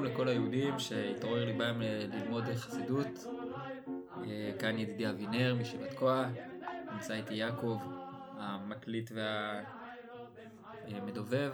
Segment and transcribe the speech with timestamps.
[0.00, 3.06] שלום לכל היהודים שהתעורר ליבם ללמוד חסידות.
[4.24, 6.26] אה, כאן ידידי אבינר מישיבת כוח,
[6.92, 7.78] נמצא איתי יעקב,
[8.38, 9.10] המקליט
[10.84, 11.52] והמדובב.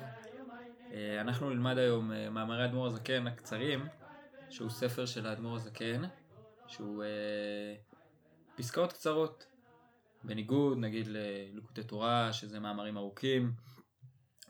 [0.92, 3.86] אה, אנחנו נלמד היום מאמרי אדמו"ר הזקן הקצרים,
[4.50, 6.02] שהוא ספר של האדמו"ר הזקן,
[6.66, 7.04] שהוא
[8.56, 9.46] פסקאות קצרות,
[10.24, 13.52] בניגוד נגיד ללקוטי תורה, שזה מאמרים ארוכים,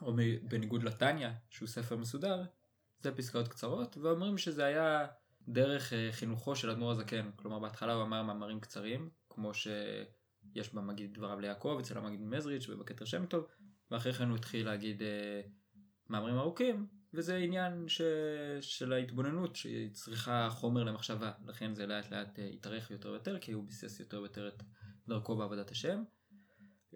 [0.01, 2.43] או בניגוד לטניה, שהוא ספר מסודר,
[3.01, 5.07] זה פסקאות קצרות, ואומרים שזה היה
[5.47, 7.31] דרך אה, חינוכו של אדמו"ר הזקן.
[7.35, 13.05] כלומר, בהתחלה הוא אמר מאמרים קצרים, כמו שיש במגיד דבריו ליעקב, אצל המגיד מזריץ' ובכתר
[13.05, 13.47] שם טוב,
[13.91, 15.41] ואחרי כן הוא התחיל להגיד אה,
[16.09, 18.01] מאמרים ארוכים, וזה עניין ש...
[18.61, 23.51] של ההתבוננות שהיא צריכה חומר למחשבה, לכן זה לאט לאט אה, התארך יותר ויותר, כי
[23.51, 24.63] הוא ביסס יותר ויותר את
[25.07, 26.03] דרכו בעבודת השם.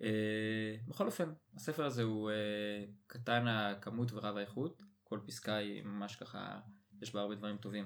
[0.01, 4.81] אה, בכל אופן, הספר הזה הוא אה, קטן הכמות ורב האיכות,
[5.11, 6.59] כל פסקה היא ממש ככה,
[7.01, 7.85] יש בה הרבה דברים טובים.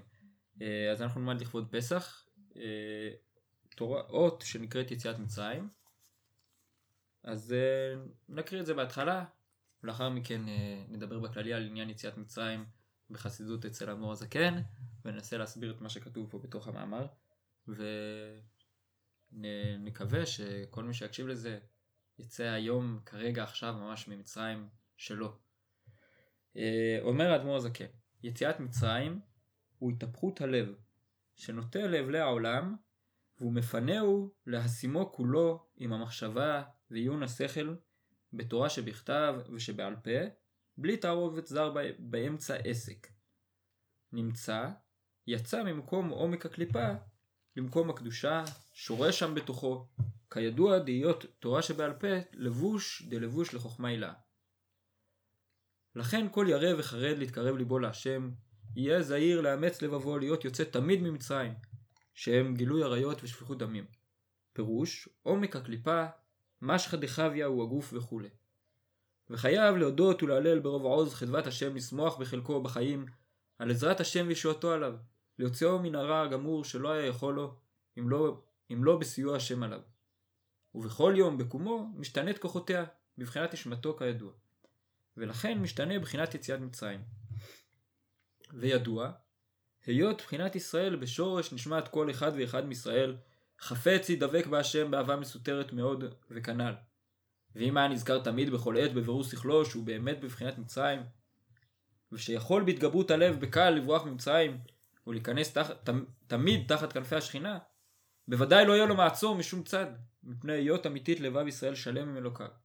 [0.62, 2.26] אה, אז אנחנו נלמד לכבוד פסח,
[3.76, 5.70] תורה, אות שנקראת יציאת מצרים.
[7.24, 7.56] אז
[8.30, 9.26] נקריא את זה בהתחלה,
[9.84, 10.42] ולאחר מכן
[10.90, 12.66] נדבר בכללי על עניין יציאת מצרים
[13.10, 14.62] בחסידות אצל אדמו"ר הזקן,
[15.06, 17.08] וננסה להסביר את מה שכתוב פה בתוך המאמר,
[19.32, 21.60] ונקווה שכל מי שיקשיב לזה
[22.20, 25.45] יצא היום, כרגע, עכשיו, ממש ממצרים שלו.
[26.58, 27.86] אה, אומר האדמו"ר הזקן,
[28.24, 29.20] יציאת מצרים
[29.80, 30.76] הוא התהפכות הלב,
[31.36, 32.76] שנוטה לאבלי העולם,
[33.40, 37.76] והוא מפנהו להשימו כולו עם המחשבה ועיון השכל
[38.34, 40.12] בתורה שבכתב ושבעל פה,
[40.78, 43.08] בלי תערובת זר באמצע עסק.
[44.12, 44.70] נמצא,
[45.28, 46.88] יצא ממקום עומק הקליפה
[47.56, 48.44] למקום הקדושה,
[48.74, 49.88] שורש שם בתוכו,
[50.30, 54.14] כידוע דהיות תורה שבעל פה לבוש דלבוש לחוכמה הילה.
[55.96, 58.32] לכן כל ירא וחרד להתקרב ליבו להשם,
[58.76, 61.54] יהיה זהיר לאמץ לבבו להיות יוצא תמיד ממצרים,
[62.14, 63.86] שהם גילוי עריות ושפיכות דמים.
[64.54, 66.06] פירוש, עומק הקליפה,
[66.62, 68.22] משחא דחביה הוא הגוף וכו'.
[69.30, 73.06] וחייב להודות ולהלל ברוב עוז חדבת השם לשמוח בחלקו בחיים,
[73.60, 74.96] על עזרת השם וישועתו עליו,
[75.40, 77.56] להוציאו מן הרע הגמור שלא היה יכול לו,
[78.00, 78.42] אם לא,
[78.72, 79.82] אם לא בסיוע השם עליו.
[80.76, 82.86] ובכל יום בקומו משתנית כוחותיה,
[83.18, 84.32] בבחינת נשמתו כידוע.
[85.18, 87.02] ולכן משתנה בחינת יציאת מצרים.
[88.54, 89.12] וידוע,
[89.86, 93.18] היות בחינת ישראל בשורש נשמת כל אחד ואחד מישראל,
[93.62, 96.74] חפץ ידבק בהשם באהבה מסותרת מאוד וכנ"ל.
[97.56, 101.02] ואם היה נזכר תמיד בכל עת בבירור שכלו שהוא באמת בבחינת מצרים,
[102.12, 104.58] ושיכול בהתגברות הלב בקל לברוח ממצרים
[105.08, 105.72] ולהיכנס תח...
[105.72, 105.90] ת...
[106.28, 107.60] תמיד תחת כנפי השכינה,
[108.28, 109.86] בוודאי לא יהיה לו מעצור משום צד,
[110.24, 112.65] מפני היות אמיתית לבב ישראל שלם עם אלוקיו.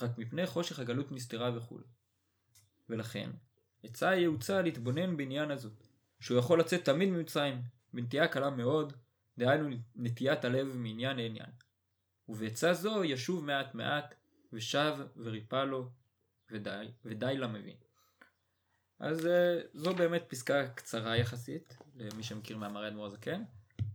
[0.00, 1.78] רק מפני חושך הגלות נסתרה וכו'.
[2.88, 3.30] ולכן,
[3.82, 5.86] עצה יעוצה להתבונן בעניין הזאת,
[6.20, 7.62] שהוא יכול לצאת תמיד ממצרים,
[7.92, 8.92] בנטייה קלה מאוד,
[9.38, 11.50] דהיינו נטיית הלב מעניין לעניין.
[12.28, 14.14] ובעצה זו ישוב מעט מעט,
[14.52, 15.90] ושב וריפא לו,
[16.50, 17.76] ודי, ודי למבין.
[18.98, 23.42] אז אה, זו באמת פסקה קצרה יחסית, למי שמכיר מאמרי אדמו"ר הזקן.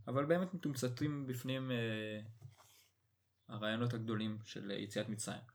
[0.08, 2.20] אבל באמת מתומצתים בפנים אה,
[3.48, 5.53] הרעיונות הגדולים של יציאת מצרים.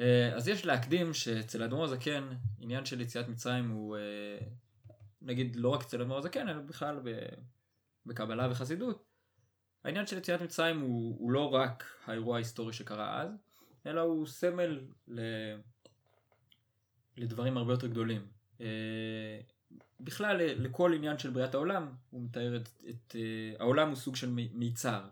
[0.00, 2.28] אה, אז יש להקדים שאצל אדמו"ר הזקן
[2.60, 4.46] עניין של יציאת מצרים הוא אה,
[5.22, 7.00] נגיד לא רק אצל אדמו"ר הזקן אלא בכלל
[8.06, 9.04] בקבלה וחסידות.
[9.84, 13.30] העניין של יציאת מצרים הוא, הוא לא רק האירוע ההיסטורי שקרה אז
[13.86, 15.20] אלא הוא סמל ל...
[17.16, 18.26] לדברים הרבה יותר גדולים.
[18.60, 19.40] אה,
[20.00, 23.16] בכלל לכל עניין של בריאת העולם הוא מתאר את, את
[23.58, 25.08] העולם הוא סוג של מיצר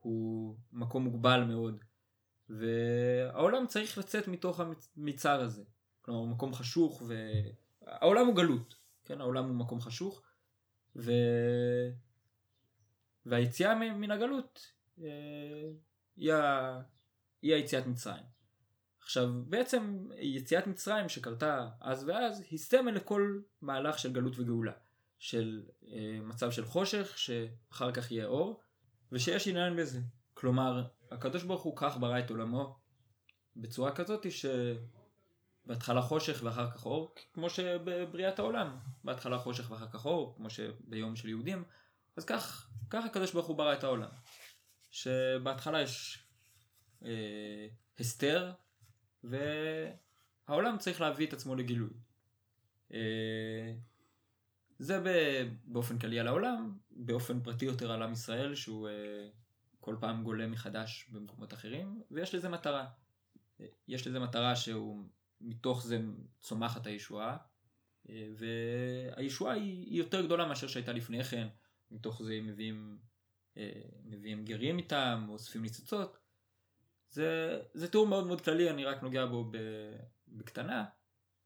[0.00, 1.84] הוא מקום מוגבל מאוד
[2.48, 4.60] והעולם צריך לצאת מתוך
[4.96, 5.62] המיצר הזה.
[6.02, 8.74] כלומר הוא מקום חשוך והעולם הוא גלות
[9.04, 9.20] כן?
[9.20, 10.22] העולם הוא מקום חשוך.
[10.96, 11.12] ו...
[13.26, 15.02] והיציאה מן הגלות uh,
[16.16, 16.80] היא, ה...
[17.42, 18.24] היא היציאת מצרים.
[19.00, 24.72] עכשיו בעצם יציאת מצרים שקרתה אז ואז היא סמל לכל מהלך של גלות וגאולה.
[25.18, 28.60] של אה, מצב של חושך שאחר כך יהיה אור
[29.12, 30.00] ושיש עניין בזה.
[30.34, 32.78] כלומר הקדוש ברוך הוא כך ברא את עולמו
[33.56, 34.26] בצורה כזאת
[35.66, 38.78] שבהתחלה חושך ואחר כך אור כמו שבבריאת העולם.
[39.04, 41.64] בהתחלה חושך ואחר כך אור כמו שביום של יהודים.
[42.16, 44.10] אז כך, כך הקדוש ברוך הוא ברא את העולם.
[44.90, 46.24] שבהתחלה יש
[47.04, 47.68] אה,
[47.98, 48.52] הסתר
[49.24, 51.90] והעולם צריך להביא את עצמו לגילוי.
[52.94, 53.72] אה,
[54.78, 55.00] זה
[55.64, 59.28] באופן כללי על העולם, באופן פרטי יותר על עם ישראל שהוא אה,
[59.84, 62.86] כל פעם גולה מחדש במקומות אחרים, ויש לזה מטרה.
[63.88, 65.04] יש לזה מטרה שהוא,
[65.40, 65.98] מתוך זה
[66.40, 67.36] צומחת הישועה,
[68.36, 71.48] והישועה היא, יותר גדולה מאשר שהייתה לפני כן,
[71.90, 72.98] מתוך זה מביאים,
[74.04, 76.18] מביאים גרים איתם, אוספים ניצוצות.
[77.10, 79.50] זה, זה תיאור מאוד מאוד כללי, אני רק נוגע בו
[80.28, 80.84] בקטנה.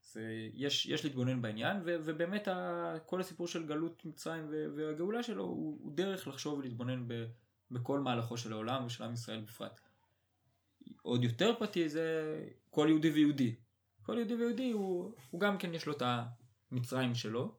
[0.00, 5.44] זה, יש, יש להתבונן בעניין, ו, ובאמת ה, כל הסיפור של גלות מצרים והגאולה שלו
[5.44, 7.24] הוא, הוא דרך לחשוב ולהתבונן ב,
[7.70, 9.80] בכל מהלכו של העולם ושל עם ישראל בפרט.
[11.02, 12.38] עוד יותר פרטי זה
[12.70, 13.54] כל יהודי ויהודי.
[14.02, 16.02] כל יהודי ויהודי הוא, הוא גם כן יש לו את
[16.72, 17.58] המצרים שלו,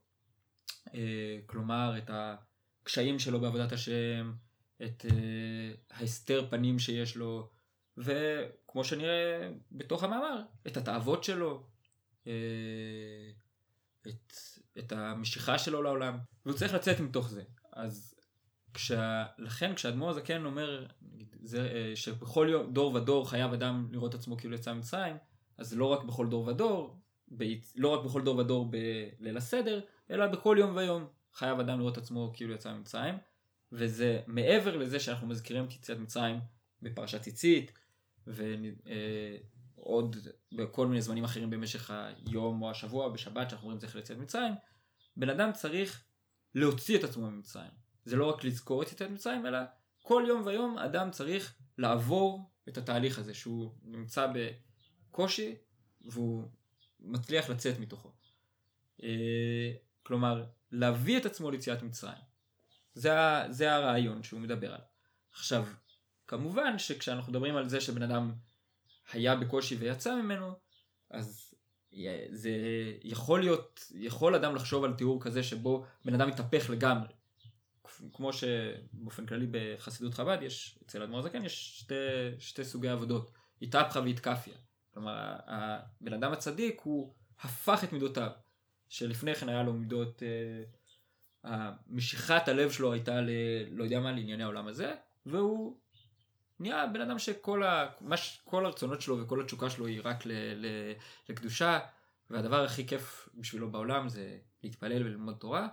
[0.94, 4.33] אה, כלומר את הקשיים שלו בעבודת השם,
[4.85, 7.50] את אה, ההסתר פנים שיש לו,
[7.97, 11.67] וכמו שנראה בתוך המאמר, את התאוות שלו,
[12.27, 12.33] אה,
[14.07, 14.33] את,
[14.77, 17.44] את המשיכה שלו לעולם, והוא צריך לצאת מתוך זה.
[17.73, 18.19] אז
[18.74, 20.86] כשה, לכן כשאדמו"ר הזקן אומר
[21.42, 25.16] זה, אה, שבכל יום, דור ודור חייב אדם לראות עצמו כאילו יצא ממצרים,
[25.57, 27.00] אז לא רק בכל דור ודור,
[27.38, 27.44] ב,
[27.75, 28.71] לא רק בכל דור ודור
[29.19, 29.81] בליל הסדר,
[30.12, 33.16] אלא בכל יום ויום חייב אדם לראות עצמו כאילו יצא ממצרים,
[33.71, 36.39] וזה מעבר לזה שאנחנו מזכירים את יציאת מצרים
[36.81, 37.71] בפרשת ציצית,
[38.27, 41.92] ועוד אה, בכל מיני זמנים אחרים במשך
[42.25, 44.54] היום או השבוע בשבת שאנחנו אומרים זכר יציאת מצרים,
[45.18, 46.04] בן אדם צריך
[46.56, 47.88] להוציא את עצמו ממצרים.
[48.05, 49.59] זה לא רק לזכור את יציאת מצרים, אלא
[50.01, 55.55] כל יום ויום אדם צריך לעבור את התהליך הזה, שהוא נמצא בקושי
[56.01, 56.47] והוא
[56.99, 58.11] מצליח לצאת מתוכו.
[59.03, 59.71] אה,
[60.03, 62.23] כלומר, להביא את עצמו ליציאת מצרים.
[62.93, 63.11] זה,
[63.49, 64.85] זה הרעיון שהוא מדבר עליו.
[65.31, 65.67] עכשיו,
[66.27, 68.33] כמובן שכשאנחנו מדברים על זה שבן אדם
[69.11, 70.53] היה בקושי ויצא ממנו,
[71.11, 71.53] אז
[72.31, 72.51] זה
[73.03, 77.07] יכול להיות, יכול אדם לחשוב על תיאור כזה שבו בן אדם מתהפך לגמרי.
[78.13, 81.95] כמו שבאופן כללי בחסידות חב"ד יש, אצל אדמו"ר זקן יש שתי,
[82.39, 83.31] שתי סוגי עבודות,
[83.62, 84.53] התהפכה והתקפיה.
[84.94, 88.30] כלומר, הבן אדם הצדיק הוא הפך את מידותיו,
[88.89, 93.30] שלפני כן היה לו מידות, אה, משיכת הלב שלו הייתה ל...
[93.71, 94.95] לא יודע מה, לענייני העולם הזה,
[95.25, 95.77] והוא
[96.59, 97.89] נהיה בן אדם שכל ה...
[98.01, 98.42] מש...
[98.51, 100.31] הרצונות שלו וכל התשוקה שלו היא רק ל...
[100.31, 100.65] ל...
[101.30, 101.80] לקדושה,
[102.30, 105.68] והדבר הכי כיף בשבילו בעולם זה להתפלל וללמוד תורה,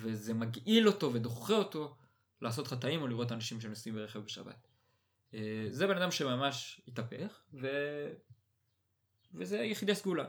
[0.00, 1.96] וזה מגעיל אותו ודוחה אותו
[2.42, 4.68] לעשות חטאים או לראות אנשים שנוסעים ברכב בשבת.
[5.34, 7.68] אה, זה בן אדם שממש התהפך, ו...
[9.34, 10.24] וזה יחידי סגולה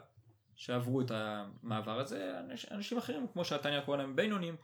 [0.55, 2.39] שעברו את המעבר הזה.
[2.71, 4.55] אנשים אחרים, כמו שהתניא קורא להם בינונים,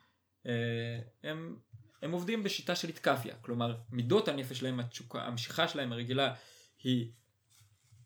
[0.45, 1.59] אה, הם
[2.01, 6.33] הם עובדים בשיטה של התקפיה, כלומר מידות הנפש שלהם, התשוקה, המשיכה שלהם הרגילה
[6.83, 7.11] היא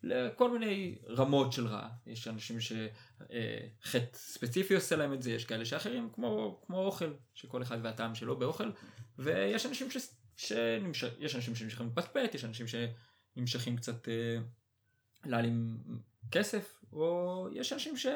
[0.04, 1.90] לכל מיני רמות של רע.
[2.08, 7.64] יש אנשים שחטא ספציפי עושה להם את זה, יש כאלה שאחרים כמו, כמו אוכל, שכל
[7.64, 8.72] אחד והטעם שלו באוכל,
[9.20, 9.98] ויש אנשים ש...
[10.36, 11.04] שנמש...
[11.20, 14.38] יש אנשים שנמשכים לפטפט, יש אנשים שנמשכים קצת אה,
[15.26, 15.78] להעלים
[16.32, 18.08] כסף, או יש אנשים ש...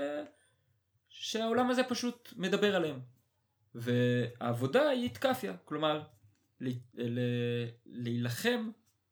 [1.10, 3.00] שהעולם הזה פשוט מדבר עליהם.
[3.76, 6.04] והעבודה היא התקפיה, כלומר
[7.86, 8.70] להילחם,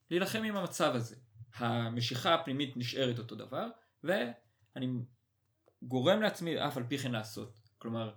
[0.10, 1.16] להילחם עם המצב הזה.
[1.58, 3.68] המשיכה הפנימית נשארת אותו דבר,
[4.04, 4.88] ואני
[5.82, 7.60] גורם לעצמי אף על פי כן לעשות.
[7.78, 8.14] כלומר,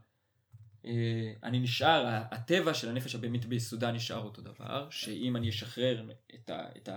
[0.85, 6.05] אה, אני נשאר, הטבע של הנפש הבהמית ביסודה נשאר אותו דבר, שאם אני אשחרר
[6.35, 6.89] את,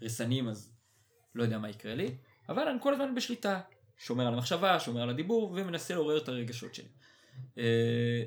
[0.00, 0.72] הרסנים אז
[1.34, 2.16] לא יודע מה יקרה לי,
[2.48, 3.60] אבל אני כל הזמן בשליטה,
[3.98, 6.88] שומר על המחשבה, שומר על הדיבור, ומנסה לעורר את הרגשות שלי.
[7.54, 7.58] Uh,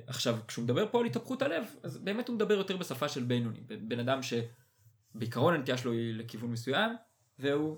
[0.08, 3.60] עכשיו, כשהוא מדבר פה על התהפכות הלב, אז באמת הוא מדבר יותר בשפה של בינוני.
[3.88, 6.92] בן אדם שבעיקרון הנטייה שלו היא לכיוון מסוים,
[7.40, 7.78] והוא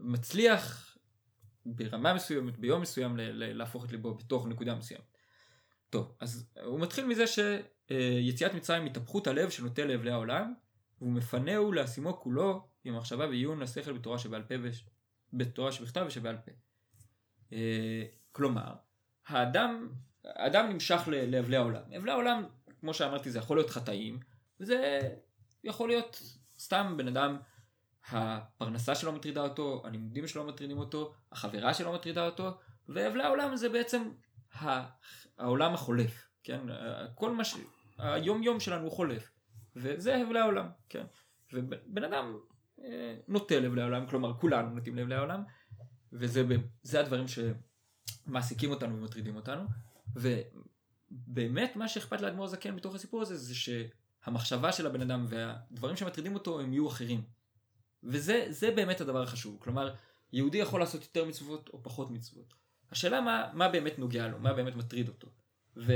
[0.00, 0.96] מצליח
[1.66, 5.16] ברמה מסוימת, ביום מסוים, להפוך את ליבו בתוך נקודה מסוימת.
[5.90, 10.54] טוב, אז הוא מתחיל מזה שיציאת uh, מצרים התהפכות הלב שנוטה לאבלי העולם,
[10.98, 14.84] והוא מפנהו להשימו כולו עם מחשבה ועיון לשכל בתורה שבעל פה וש...
[15.32, 16.50] בתורה שבכתב ושבעל פה.
[17.50, 17.54] Uh,
[18.32, 18.74] כלומר,
[19.26, 19.88] האדם
[20.24, 21.82] אדם נמשך לאבלי העולם.
[21.96, 22.44] אבלי העולם,
[22.80, 24.20] כמו שאמרתי, זה יכול להיות חטאים,
[24.60, 25.00] וזה
[25.64, 26.22] יכול להיות
[26.58, 27.38] סתם בן אדם,
[28.10, 32.58] הפרנסה שלו מטרידה אותו, הלימודים שלו מטרידים אותו, החברה שלו מטרידה אותו,
[32.88, 34.02] ואבלי העולם זה בעצם
[35.38, 36.60] העולם החולף, כן?
[37.14, 37.56] כל מה ש...
[37.98, 39.30] היום יום שלנו חולף,
[39.76, 41.04] וזה אבלי העולם, כן?
[41.52, 42.38] ובן אדם
[42.84, 45.42] אה, נוטה לאבלי העולם, כלומר כולנו נוטים לאבלי העולם,
[46.12, 47.24] וזה הדברים
[48.26, 49.62] שמעסיקים אותנו ומטרידים אותנו.
[50.16, 56.34] ובאמת מה שאכפת לאדמו"ר זקן בתוך הסיפור הזה זה שהמחשבה של הבן אדם והדברים שמטרידים
[56.34, 57.22] אותו הם יהיו אחרים.
[58.04, 59.56] וזה באמת הדבר החשוב.
[59.60, 59.94] כלומר,
[60.32, 62.54] יהודי יכול לעשות יותר מצוות או פחות מצוות.
[62.90, 65.28] השאלה מה, מה באמת נוגע לו, מה באמת מטריד אותו.
[65.76, 65.92] ו,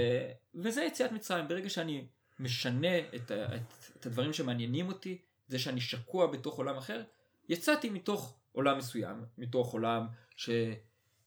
[0.55, 1.49] וזה יציאת מצרים.
[1.49, 2.07] ברגע שאני
[2.39, 7.03] משנה את, את, את הדברים שמעניינים אותי, זה שאני שקוע בתוך עולם אחר,
[7.49, 10.51] יצאתי מתוך עולם מסוים, מתוך עולם ש...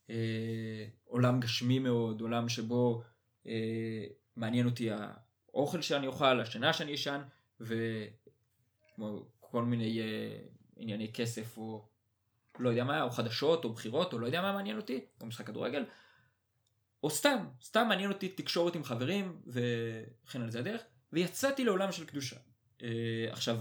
[0.10, 3.02] אה, עולם גשמי מאוד, עולם שבו
[3.48, 7.22] אה, מעניין אותי האוכל שאני אוכל, השינה שאני אשן,
[7.60, 10.38] וכמו כל מיני אה,
[10.82, 11.88] ענייני כסף או
[12.60, 15.48] לא יודע מה, או חדשות, או בחירות, או לא יודע מה מעניין אותי, או משחק
[15.48, 15.86] כדורגל,
[17.04, 20.82] או סתם, סתם מעניין אותי תקשורת עם חברים, וכן על זה הדרך,
[21.14, 22.36] ויצאתי לעולם של קדושה.
[22.84, 23.58] אה, עכשיו,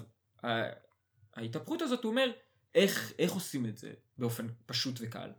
[1.35, 2.31] ההתהפכות הזאת, הוא אומר,
[2.75, 5.31] איך, איך עושים את זה באופן פשוט וקל.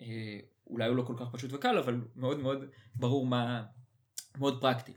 [0.00, 3.64] אה, אולי הוא לא כל כך פשוט וקל, אבל מאוד מאוד ברור מה,
[4.38, 4.92] מאוד פרקטי.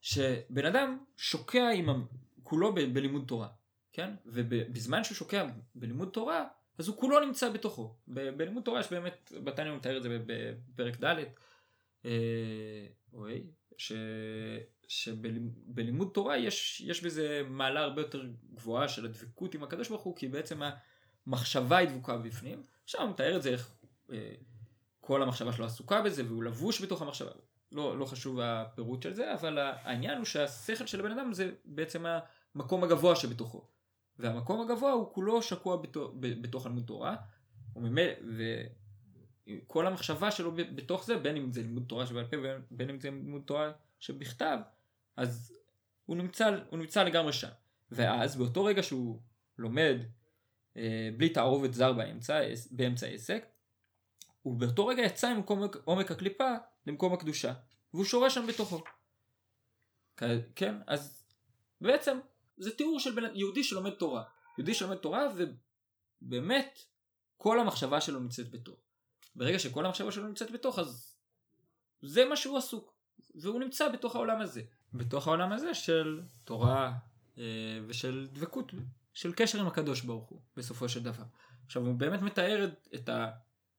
[0.00, 2.06] שבן אדם שוקע עם,
[2.42, 3.48] כולו ב, בלימוד תורה,
[3.96, 4.10] כן?
[4.26, 6.44] ובזמן שהוא שוקע בלימוד תורה,
[6.78, 7.96] אז הוא כולו נמצא בתוכו.
[8.08, 11.24] ב, בלימוד תורה יש באמת, בתניא מתאר את זה בפרק ד',
[12.04, 13.46] אה, אוי,
[13.78, 13.92] ש...
[14.88, 20.16] שבלימוד תורה יש, יש בזה מעלה הרבה יותר גבוהה של הדבקות עם הקדוש ברוך הוא,
[20.16, 20.60] כי בעצם
[21.26, 22.62] המחשבה היא דבוקה בפנים.
[22.84, 23.74] עכשיו הוא מתאר את זה איך
[24.12, 24.32] אה,
[25.00, 27.30] כל המחשבה שלו עסוקה בזה והוא לבוש בתוך המחשבה.
[27.72, 32.04] לא, לא חשוב הפירוט של זה, אבל העניין הוא שהשכל של הבן אדם זה בעצם
[32.54, 33.75] המקום הגבוה שבתוכו.
[34.18, 35.82] והמקום הגבוה הוא כולו שקוע
[36.40, 37.16] בתוך, לימוד תורה,
[39.46, 42.36] וכל המחשבה שלו בתוך זה, בין אם זה לימוד תורה שבעל פה
[42.70, 44.58] ובין אם זה לימוד תורה שבכתב,
[45.16, 45.58] אז
[46.06, 47.48] הוא נמצא, הוא נמצא לגמרי שם.
[47.90, 49.20] ואז באותו רגע שהוא
[49.58, 49.96] לומד
[50.76, 53.46] אה, בלי תערובת זר באמצע, באמצע העסק,
[54.42, 56.54] הוא באותו רגע יצא ממקום עומק הקליפה
[56.86, 57.52] למקום הקדושה,
[57.94, 58.82] והוא שורה שם בתוכו.
[60.54, 61.24] כן, אז
[61.80, 62.18] בעצם
[62.56, 63.36] זה תיאור של בן...
[63.36, 64.22] יהודי שלומד תורה.
[64.58, 65.22] יהודי שלומד תורה
[66.22, 66.78] ובאמת
[67.36, 68.80] כל המחשבה שלו נמצאת בתוך.
[69.36, 71.16] ברגע שכל המחשבה שלו נמצאת בתוך אז
[72.02, 72.96] זה מה שהוא עסוק.
[73.34, 74.62] והוא נמצא בתוך העולם הזה.
[74.92, 76.92] בתוך העולם הזה של תורה
[77.38, 77.44] אה,
[77.86, 78.72] ושל דבקות,
[79.14, 81.24] של קשר עם הקדוש ברוך הוא בסופו של דבר.
[81.66, 83.30] עכשיו הוא באמת מתאר את, ה,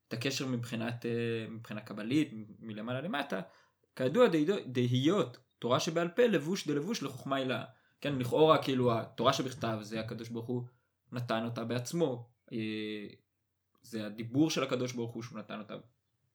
[0.07, 2.29] את הקשר מבחינת, אה, מבחינה קבלית,
[2.59, 3.41] מלמעלה למטה.
[3.95, 4.27] כידוע
[4.65, 7.63] דהיות תורה שבעל פה לבוש דלבוש לחוכמה הילאה.
[8.01, 10.63] כן, לכאורה כאילו התורה שבכתב זה הקדוש ברוך הוא
[11.11, 12.29] נתן אותה בעצמו.
[12.51, 13.07] אה,
[13.81, 15.75] זה הדיבור של הקדוש ברוך הוא שהוא נתן אותה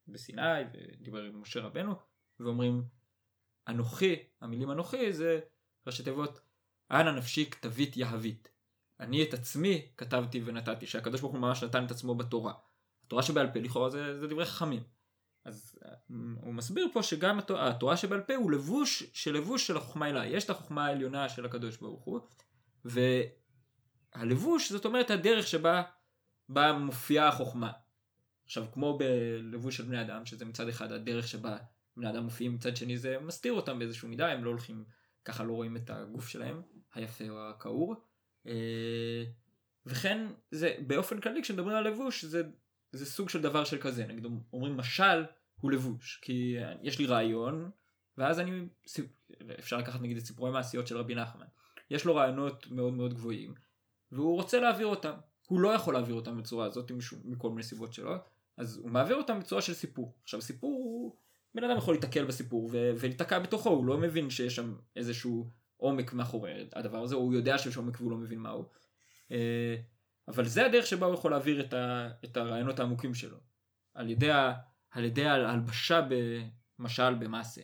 [0.08, 0.42] בסיני
[0.72, 1.94] ודיבר עם משה רבנו
[2.40, 2.84] ואומרים
[3.68, 5.40] אנוכי, המילים אנוכי זה
[5.86, 6.40] ראשי תיבות
[6.90, 8.48] אנא נפשי כתבית יהבית.
[9.00, 12.52] אני את עצמי כתבתי ונתתי, שהקדוש ברוך הוא ממש נתן את עצמו בתורה.
[13.06, 14.82] התורה שבעל פה לכאורה זה, זה דברי חכמים.
[15.44, 15.90] אז אה,
[16.40, 20.28] הוא מסביר פה שגם התורה, שבעל פה הוא לבוש של לבוש של החוכמה אליי.
[20.28, 22.20] יש את החוכמה העליונה של הקדוש ברוך הוא,
[24.14, 25.82] והלבוש זאת אומרת הדרך שבה
[26.48, 27.72] בה מופיעה החוכמה.
[28.44, 31.56] עכשיו כמו בלבוש של בני אדם, שזה מצד אחד הדרך שבה
[31.96, 34.84] בני אדם מופיעים, מצד שני זה מסתיר אותם באיזשהו מידה, הם לא הולכים,
[35.24, 36.62] ככה לא רואים את הגוף שלהם,
[36.94, 37.94] היפה או הכעור.
[38.46, 39.24] אה,
[39.86, 42.42] וכן זה באופן כללי כשמדברים על לבוש זה
[42.92, 45.24] זה סוג של דבר של כזה, נגיד אומרים משל
[45.60, 47.70] הוא לבוש, כי יש לי רעיון,
[48.18, 48.66] ואז אני,
[49.58, 51.46] אפשר לקחת נגיד את סיפורי מעשיות של רבי נחמן,
[51.90, 53.54] יש לו רעיונות מאוד מאוד גבוהים,
[54.12, 55.12] והוא רוצה להעביר אותם,
[55.46, 56.92] הוא לא יכול להעביר אותם בצורה הזאת
[57.24, 58.14] מכל מיני סיבות שלו,
[58.56, 60.14] אז הוא מעביר אותם בצורה של סיפור.
[60.22, 61.16] עכשיו סיפור, הוא,
[61.54, 66.12] בן אדם יכול להתקל בסיפור ו- ולהיתקע בתוכו, הוא לא מבין שיש שם איזשהו עומק
[66.12, 68.68] מאחורי הדבר הזה, או הוא יודע שיש עומק והוא לא מבין מהו.
[70.28, 73.36] אה, אבל זה הדרך שבה הוא יכול להעביר את, ה, את הרעיונות העמוקים שלו.
[73.94, 74.52] על ידי, ה,
[74.90, 76.00] על ידי ההלבשה
[76.78, 77.60] במשל במעשה.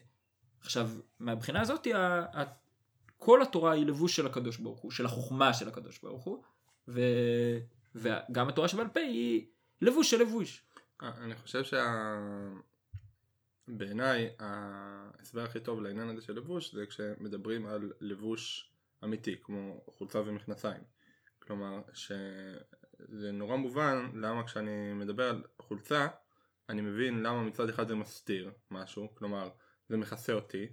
[0.60, 2.44] עכשיו, מהבחינה הזאת, ה, ה,
[3.16, 6.42] כל התורה היא לבוש של הקדוש ברוך הוא, של החוכמה של הקדוש ברוך הוא,
[6.88, 7.00] ו,
[7.94, 9.46] וגם התורה שבעל פה היא
[9.82, 10.64] לבוש של לבוש.
[11.00, 12.14] אני חושב שה...
[13.68, 18.70] בעיניי ההסבר הכי טוב לעניין הזה של לבוש זה כשמדברים על לבוש
[19.04, 20.82] אמיתי כמו חולצה ומכנסיים.
[21.48, 26.06] כלומר שזה נורא מובן למה כשאני מדבר על חולצה
[26.68, 29.50] אני מבין למה מצד אחד זה מסתיר משהו, כלומר
[29.88, 30.66] זה מכסה אותי,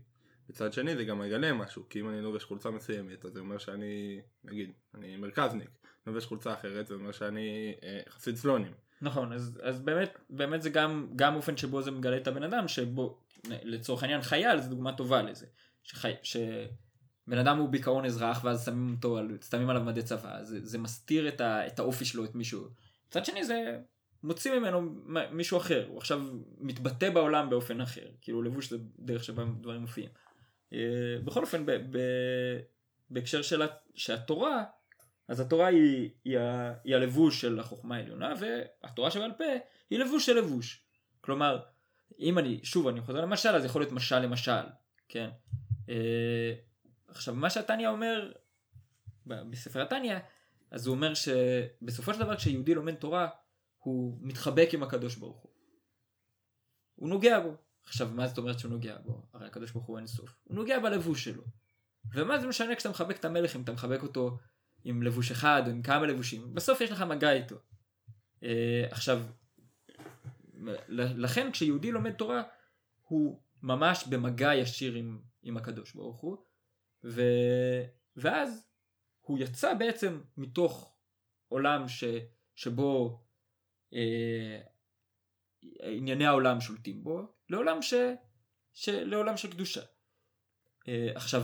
[0.49, 3.57] מצד שני זה גם מגלה משהו, כי אם אני לובש חולצה מסוימת אז זה אומר
[3.57, 5.69] שאני, נגיד, אני מרכזניק,
[6.07, 8.73] לובש חולצה אחרת זה אומר שאני אה, חסיד סלונים.
[9.01, 12.67] נכון, אז, אז באמת, באמת זה גם, גם אופן שבו זה מגלה את הבן אדם,
[12.67, 15.45] שבו לצורך העניין חייל זה דוגמה טובה לזה.
[15.83, 16.37] שחי, ש...
[17.27, 21.27] בן אדם הוא בעיקרון אזרח ואז שמים אותו, שמים עליו מדי צבא, זה, זה מסתיר
[21.27, 22.67] את, ה, את האופי שלו, את מישהו.
[23.07, 23.79] מצד שני זה
[24.23, 24.81] מוציא ממנו
[25.31, 26.21] מישהו אחר, הוא עכשיו
[26.57, 30.09] מתבטא בעולם באופן אחר, כאילו לבוש זה דרך שבה דברים מופיעים.
[30.73, 30.79] אה,
[31.23, 31.99] בכל אופן, ב, ב,
[33.09, 33.61] בהקשר של
[33.95, 34.63] שהתורה,
[35.27, 39.43] אז התורה היא, היא, ה, היא הלבוש של החוכמה העליונה, והתורה שבעל פה
[39.89, 40.83] היא לבוש של לבוש.
[41.21, 41.59] כלומר,
[42.19, 44.51] אם אני, שוב, אני חוזר למשל, אז יכול להיות משל למשל,
[45.09, 45.29] כן?
[47.15, 48.31] עכשיו מה שהתניא אומר
[49.25, 50.17] בספר התניא,
[50.71, 53.29] אז הוא אומר שבסופו של דבר כשיהודי לומד תורה,
[53.77, 55.51] הוא מתחבק עם הקדוש ברוך הוא.
[56.95, 57.55] הוא נוגע בו.
[57.83, 59.27] עכשיו, מה זאת אומרת שהוא נוגע בו?
[59.33, 60.29] הרי הקדוש ברוך הוא אין סוף.
[60.43, 61.43] הוא נוגע בלבוש שלו.
[62.13, 64.37] ומה זה משנה כשאתה מחבק את המלך, אם אתה מחבק אותו
[64.83, 66.53] עם לבוש אחד או עם כמה לבושים?
[66.53, 67.55] בסוף יש לך מגע איתו.
[68.43, 69.21] אה, עכשיו,
[70.97, 72.43] לכן כשיהודי לומד תורה,
[73.03, 76.37] הוא ממש במגע ישיר עם, עם הקדוש ברוך הוא,
[77.05, 77.21] ו,
[78.15, 78.67] ואז
[79.21, 80.95] הוא יצא בעצם מתוך
[81.47, 82.03] עולם ש,
[82.55, 83.21] שבו
[83.93, 84.61] אה,
[85.79, 87.93] ענייני העולם שולטים בו, לעולם, ש,
[88.73, 89.81] ש, לעולם של קדושה.
[90.87, 91.43] אה, עכשיו,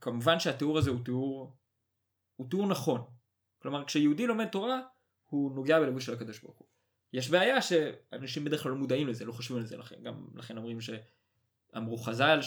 [0.00, 1.56] כמובן שהתיאור הזה הוא תיאור,
[2.36, 3.04] הוא תיאור נכון.
[3.58, 4.80] כלומר, כשיהודי לומד תורה,
[5.28, 6.66] הוא נוגע בלבוש של הקדוש ברוך הוא.
[7.12, 10.56] יש בעיה שאנשים בדרך כלל לא מודעים לזה, לא חושבים על זה, לכן, גם לכן
[10.56, 12.38] אומרים שאמרו חז"ל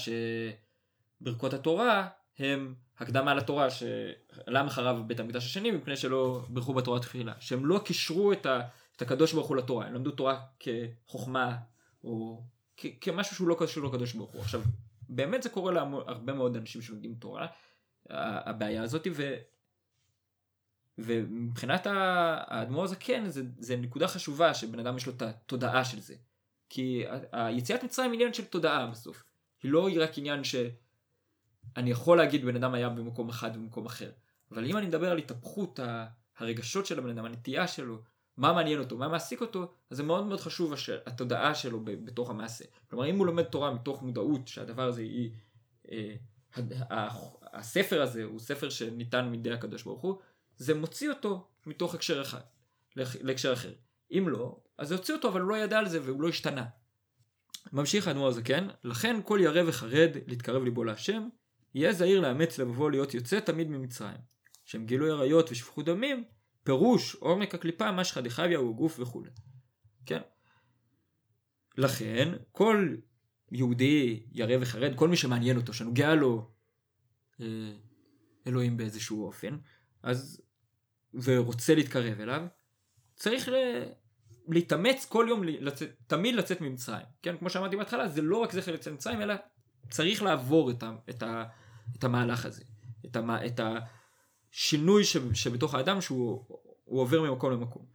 [1.22, 2.08] שברכות התורה
[2.40, 7.82] הם הקדמה לתורה, שלמה חרב בית המקדש השני מפני שלא ברכו בתורה תפילה, שהם לא
[7.86, 8.62] קישרו את, ה,
[8.96, 11.58] את הקדוש ברוך הוא לתורה, הם למדו תורה כחוכמה
[12.04, 12.44] או
[12.78, 14.42] כ, כמשהו שהוא לא קשור לקדוש ברוך הוא.
[14.42, 14.62] עכשיו,
[15.10, 17.48] באמת זה קורה להרבה מאוד אנשים שלומדים תורה,
[18.10, 19.36] הבעיה הזאת, ו...
[20.98, 26.16] ומבחינת האדמו"ר הזקן זה, זה נקודה חשובה שבן אדם יש לו את התודעה של זה.
[26.70, 29.24] כי היציאת מצרים היא עניין של תודעה בסוף.
[29.64, 30.44] היא לא רק עניין
[31.76, 34.12] שאני יכול להגיד בן אדם היה במקום אחד ובמקום אחר.
[34.52, 35.80] אבל אם אני מדבר על התהפכות
[36.38, 38.02] הרגשות של הבן אדם, הנטייה שלו,
[38.38, 40.74] מה מעניין אותו, מה מעסיק אותו, אז זה מאוד מאוד חשוב
[41.06, 42.66] התודעה שלו בתוך המעשה.
[42.90, 45.32] כלומר אם הוא לומד תורה מתוך מודעות שהדבר הזה היא,
[45.92, 46.16] אה,
[47.54, 50.20] הספר הזה הוא ספר שניתן מידי הקדוש ברוך הוא,
[50.58, 52.42] זה מוציא אותו מתוך הקשר אחד,
[52.96, 53.74] להקשר אחר.
[54.12, 56.66] אם לא, אז זה יוציא אותו אבל הוא לא ידע על זה והוא לא השתנה.
[57.74, 61.28] ממשיך האדמו"ר הזה כן, לכן כל ירא וחרד להתקרב ליבו להשם,
[61.75, 64.18] יהיה זהיר לאמץ לבבו להיות יוצא תמיד ממצרים.
[64.66, 66.24] שהם גילוי עריות ושפכות דמים,
[66.64, 69.29] פירוש עומק הקליפה משחא דחביה הוא גוף וכולי.
[70.05, 70.22] כן?
[71.77, 72.96] לכן כל
[73.51, 76.51] יהודי ירא וחרד, כל מי שמעניין אותו, שנוגע לו
[77.42, 77.74] אה,
[78.48, 79.57] אלוהים באיזשהו אופן,
[80.03, 80.42] אז
[81.14, 82.46] ורוצה להתקרב אליו,
[83.16, 83.53] צריך ל...
[84.48, 87.05] להתאמץ כל יום, לצאת, תמיד לצאת ממצרים.
[87.22, 89.35] כן, כמו שאמרתי בהתחלה, זה לא רק זכר לצאת ממצרים, אלא
[89.90, 91.44] צריך לעבור את, ה, את, ה,
[91.98, 92.64] את המהלך הזה.
[93.06, 93.60] את, המה, את
[94.52, 96.46] השינוי ש, שבתוך האדם שהוא
[96.86, 97.86] עובר ממקום למקום.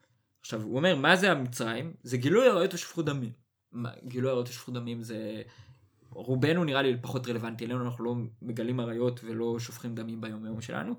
[0.41, 1.95] עכשיו, הוא אומר, מה זה המצרים?
[2.03, 3.33] זה גילוי עריות ושפכות דמים.
[3.73, 5.43] מה, גילוי עריות ושפכות דמים זה...
[6.11, 10.61] רובנו נראה לי פחות רלוונטי אלינו, אנחנו לא מגלים עריות ולא שופכים דמים ביום יום
[10.61, 10.95] שלנו,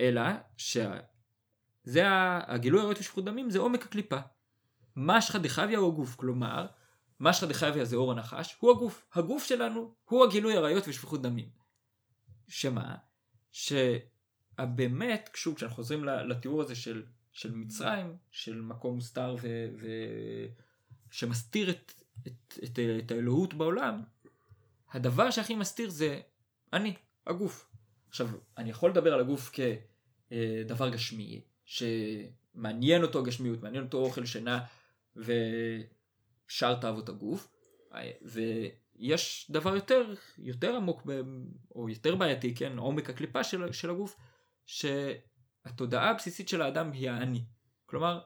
[0.00, 0.22] אלא
[0.56, 2.02] שזה
[2.46, 4.18] הגילוי עריות ושפיכות דמים זה עומק הקליפה.
[4.96, 6.66] משחא דחביה הוא הגוף, כלומר,
[7.20, 9.06] משחא דחביה זה אור הנחש, הוא הגוף.
[9.14, 11.48] הגוף שלנו הוא הגילוי עריות ושפיכות דמים.
[12.48, 12.96] שמה?
[13.52, 19.68] שבאמת, שוב, כשאנחנו חוזרים לתיאור הזה של, של מצרים, של מקום מוסתר ו...
[19.80, 19.86] ו...
[21.10, 21.92] שמסתיר את,
[22.26, 24.02] את, את, את האלוהות בעולם,
[24.92, 26.20] הדבר שהכי מסתיר זה
[26.72, 26.94] אני,
[27.26, 27.70] הגוף.
[28.08, 28.28] עכשיו,
[28.58, 34.64] אני יכול לדבר על הגוף כדבר גשמי, שמעניין אותו הגשמיות, מעניין אותו אוכל, שינה
[35.16, 37.48] ושאר תאוות הגוף,
[38.98, 41.02] ויש דבר יותר, יותר עמוק,
[41.74, 44.16] או יותר בעייתי, כן, עומק הקליפה של, של הגוף,
[44.66, 47.44] שהתודעה הבסיסית של האדם היא האני.
[47.86, 48.20] כלומר,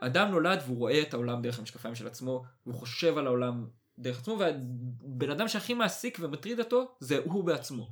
[0.00, 3.66] אדם נולד והוא רואה את העולם דרך המשקפיים של עצמו, והוא חושב על העולם
[3.98, 7.88] דרך עצמו, והבן אדם שהכי מעסיק ומטריד אותו זה הוא בעצמו.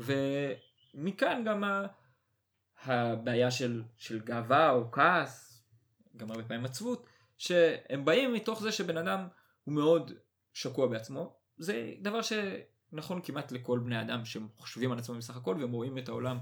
[0.00, 1.64] ומכאן גם
[2.84, 5.64] הבעיה של, של גאווה או כעס,
[6.16, 7.06] גם הרבה פעמים עצבות,
[7.38, 9.28] שהם באים מתוך זה שבן אדם
[9.64, 10.12] הוא מאוד
[10.56, 11.36] שקוע בעצמו.
[11.58, 16.08] זה דבר שנכון כמעט לכל בני אדם שחושבים על עצמם בסך הכל והם רואים את
[16.08, 16.38] העולם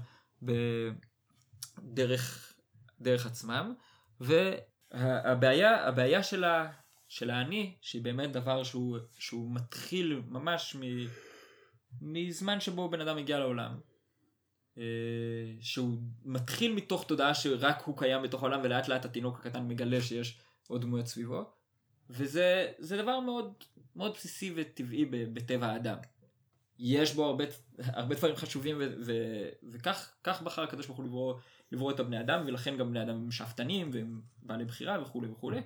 [1.81, 2.53] בדרך
[3.01, 3.73] דרך עצמם.
[4.19, 6.71] והבעיה הבעיה של, ה,
[7.07, 10.81] של האני, שהיא באמת דבר שהוא, שהוא מתחיל ממש מ...
[12.01, 13.79] מזמן שבו בן אדם הגיע לעולם.
[14.77, 14.83] אה,
[15.61, 20.39] שהוא מתחיל מתוך תודעה שרק הוא קיים בתוך העולם ולאט לאט התינוק הקטן מגלה שיש
[20.67, 21.55] עוד דמויות סביבו.
[22.09, 23.53] וזה דבר מאוד,
[23.95, 25.97] מאוד בסיסי וטבעי בטבע האדם.
[26.79, 27.43] יש בו הרבה,
[27.79, 29.13] הרבה דברים חשובים ו, ו,
[29.71, 31.35] וכך בחר הקדוש ברוך הוא לברוא,
[31.71, 35.61] לברוא את הבני אדם ולכן גם בני אדם הם שאפתנים והם בעלי בחירה וכולי וכולי.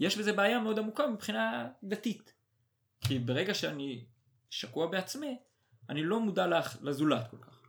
[0.00, 2.34] יש בזה בעיה מאוד עמוקה מבחינה דתית.
[3.00, 4.04] כי ברגע שאני
[4.50, 5.38] שקוע בעצמי,
[5.88, 6.46] אני לא מודע
[6.82, 7.62] לזולת כל כך.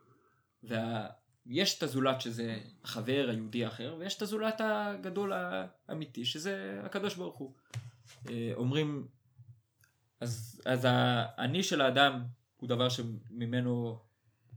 [0.63, 5.33] ויש את הזולת שזה החבר היהודי האחר, ויש את הזולת הגדול
[5.87, 7.53] האמיתי שזה הקדוש ברוך הוא.
[8.29, 9.07] אה, אומרים,
[10.19, 12.23] אז, אז האני של האדם
[12.57, 13.99] הוא דבר שממנו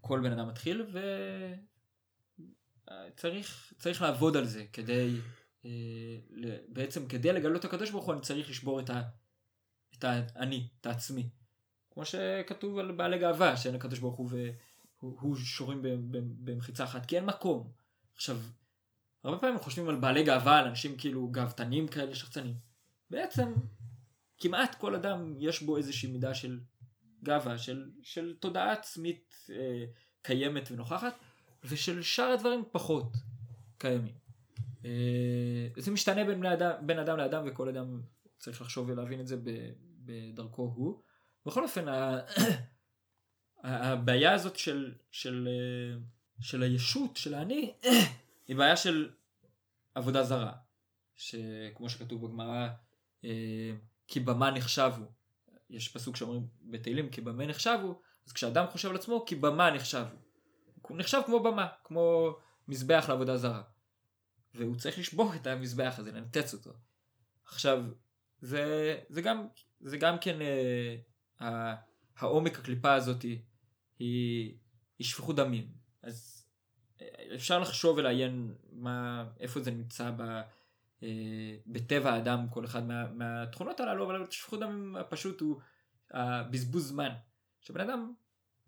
[0.00, 0.86] כל בן אדם מתחיל
[3.14, 5.16] וצריך צריך לעבוד על זה כדי
[5.64, 5.70] אה,
[6.68, 9.02] בעצם כדי לגלות את הקדוש ברוך הוא אני צריך לשבור את, ה,
[9.98, 11.28] את האני, את העצמי.
[11.90, 14.30] כמו שכתוב על בעלי גאווה שאין לקדוש ברוך הוא
[15.02, 15.82] והוא שורים
[16.44, 17.72] במחיצה אחת כי אין מקום.
[18.14, 18.40] עכשיו
[19.24, 22.54] הרבה פעמים חושבים על בעלי גאווה על אנשים כאילו גאוותנים כאלה שחצנים.
[23.10, 23.52] בעצם
[24.38, 26.60] כמעט כל אדם יש בו איזושהי מידה של
[27.22, 29.84] גאווה, של, של תודעה עצמית אה,
[30.22, 31.14] קיימת ונוכחת,
[31.64, 33.12] ושל שאר הדברים פחות
[33.78, 34.14] קיימים.
[34.84, 38.00] אה, זה משתנה בין, אדם, בין אדם לאדם וכל אדם
[38.38, 39.36] צריך לחשוב ולהבין את זה
[40.04, 41.02] בדרכו הוא.
[41.46, 41.84] בכל אופן,
[43.64, 45.98] הבעיה הזאת של, של, אה,
[46.40, 47.74] של הישות, של האני,
[48.48, 49.10] היא בעיה של
[49.94, 50.52] עבודה זרה.
[51.14, 52.68] שכמו שכתוב בגמרא,
[53.24, 53.72] אה,
[54.08, 55.04] כי במה נחשבו.
[55.70, 60.16] יש פסוק שאומרים בתהילים כי במה נחשבו, אז כשאדם חושב על עצמו כי במה נחשבו.
[60.82, 62.36] הוא נחשב כמו במה, כמו
[62.68, 63.62] מזבח לעבודה זרה.
[64.54, 66.70] והוא צריך לשבור את המזבח הזה, לנתץ אותו.
[67.44, 67.84] עכשיו,
[68.40, 69.46] זה, זה, גם,
[69.80, 70.38] זה גם כן,
[71.40, 71.74] אה,
[72.16, 73.38] העומק הקליפה הזאת היא,
[73.98, 74.54] היא
[75.00, 75.72] שפיכות דמים.
[76.02, 76.46] אז
[77.00, 80.40] אה, אפשר לחשוב ולעיין מה, איפה זה נמצא ב...
[81.02, 85.60] אה, בטבע האדם כל אחד מה, מהתכונות הללו, אבל שפיכות דם הפשוט הוא
[86.10, 87.10] הבזבוז זמן.
[87.60, 88.12] שבן אדם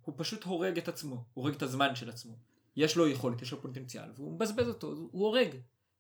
[0.01, 2.39] הוא פשוט הורג את עצמו, הורג את הזמן של עצמו.
[2.77, 5.55] יש לו יכולת, יש לו פוטנציאל, והוא מבזבז אותו, הוא הורג.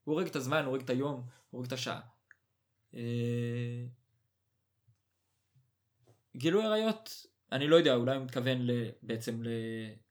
[0.04, 2.00] הוא הורג את הזמן, הורג את היום, הורג את השעה.
[2.94, 3.86] אה,
[6.36, 8.58] גילוי עריות, אני לא יודע, אולי הוא מתכוון
[9.02, 9.42] בעצם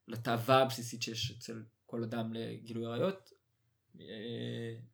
[0.08, 3.34] לתאווה הבסיסית שיש אצל כל אדם לגילוי עריות,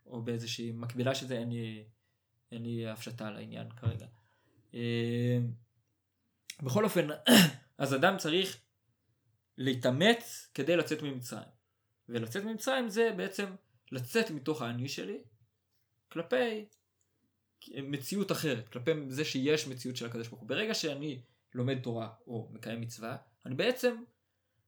[0.05, 1.85] או באיזושהי מקבילה של זה, אין לי,
[2.51, 4.07] אין לי הפשטה על העניין כרגע.
[4.73, 5.37] אה,
[6.63, 7.07] בכל אופן,
[7.77, 8.57] אז אדם צריך
[9.57, 11.55] להתאמץ כדי לצאת ממצרים.
[12.09, 13.45] ולצאת ממצרים זה בעצם
[13.91, 15.17] לצאת מתוך האני שלי
[16.11, 16.65] כלפי
[17.77, 20.49] מציאות אחרת, כלפי זה שיש מציאות של הקדוש ברוך הוא.
[20.49, 21.21] ברגע שאני
[21.53, 23.95] לומד תורה או מקיים מצווה, אני בעצם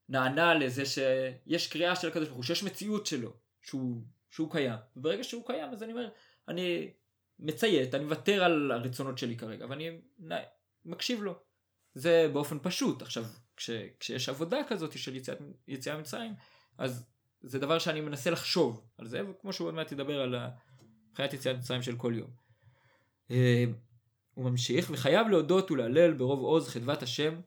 [0.09, 4.79] נענה לזה שיש קריאה של הקדוש ברוך הוא, שיש מציאות שלו, שהוא שהוא קיים.
[4.97, 6.09] וברגע שהוא קיים אז אני אומר,
[6.47, 6.91] אני
[7.39, 9.89] מציית, אני מוותר על הרצונות שלי כרגע, ואני
[10.85, 11.39] מקשיב לו.
[11.95, 13.01] זה באופן פשוט.
[13.01, 13.23] עכשיו,
[13.57, 15.37] כש, כשיש עבודה כזאת של יציאת,
[15.67, 16.33] יציאה ממצרים,
[16.77, 17.05] אז
[17.41, 20.35] זה דבר שאני מנסה לחשוב על זה, וכמו שהוא עוד מעט ידבר על
[21.15, 22.29] חיית יציאת מצרים של כל יום.
[23.31, 23.65] אה,
[24.33, 27.41] הוא ממשיך, וחייב להודות ולהלל ברוב עוז חדוות השם,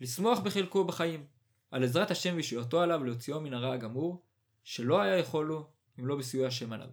[0.00, 1.26] לשמוח בחלקו בחיים,
[1.70, 4.22] על עזרת השם וישועתו עליו להוציאו מן הרע הגמור,
[4.64, 6.88] שלא היה יכול לו אם לא בסיוע השם עליו.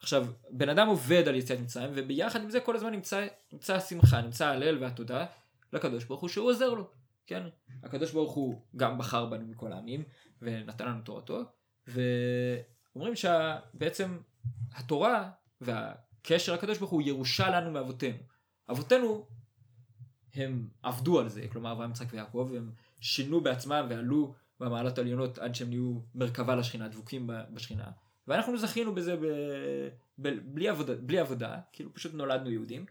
[0.00, 4.22] עכשיו, בן אדם עובד על יציאת מצרים, וביחד עם זה כל הזמן נמצא, נמצא השמחה,
[4.22, 5.26] נמצא ההלל והתודה
[5.72, 6.90] לקדוש ברוך הוא שהוא עוזר לו.
[7.26, 7.42] כן?
[7.82, 10.04] הקדוש ברוך הוא גם בחר בנו מכל העמים,
[10.42, 11.42] ונתן לנו תורתו,
[11.86, 14.18] ואומרים שבעצם
[14.74, 15.30] התורה
[15.60, 18.18] והקשר לקדוש ברוך הוא ירושה לנו מאבותינו.
[18.70, 19.26] אבותינו
[20.34, 25.54] הם עבדו על זה, כלומר אברהם, יצחק ויעקב, הם שינו בעצמם ועלו במעלות העליונות עד
[25.54, 27.90] שהם נהיו מרכבה לשכינה, דבוקים בשכינה.
[28.28, 29.26] ואנחנו זכינו בזה ב...
[30.18, 30.28] ב...
[30.44, 32.86] בלי, עבודה, בלי עבודה, כאילו פשוט נולדנו יהודים,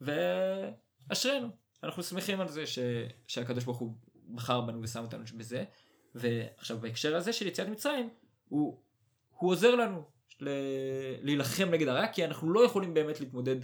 [0.00, 1.48] ואשרינו,
[1.82, 2.78] אנחנו שמחים על זה ש...
[3.26, 3.94] שהקדוש ברוך הוא
[4.34, 5.64] בחר בנו ושם אותנו בזה,
[6.14, 8.08] ועכשיו בהקשר הזה של יציאת מצרים,
[8.48, 8.80] הוא,
[9.38, 10.04] הוא עוזר לנו
[10.40, 10.48] ל...
[11.22, 13.56] להילחם נגד הרע, כי אנחנו לא יכולים באמת להתמודד,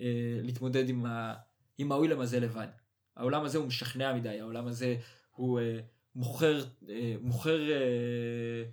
[0.00, 1.34] אה, להתמודד עם, ה...
[1.78, 2.68] עם האוילם הזה לבד.
[3.16, 4.96] העולם הזה הוא משכנע מדי, העולם הזה
[5.30, 5.78] הוא אה,
[6.14, 8.64] מוכר, אה, מוכר אה,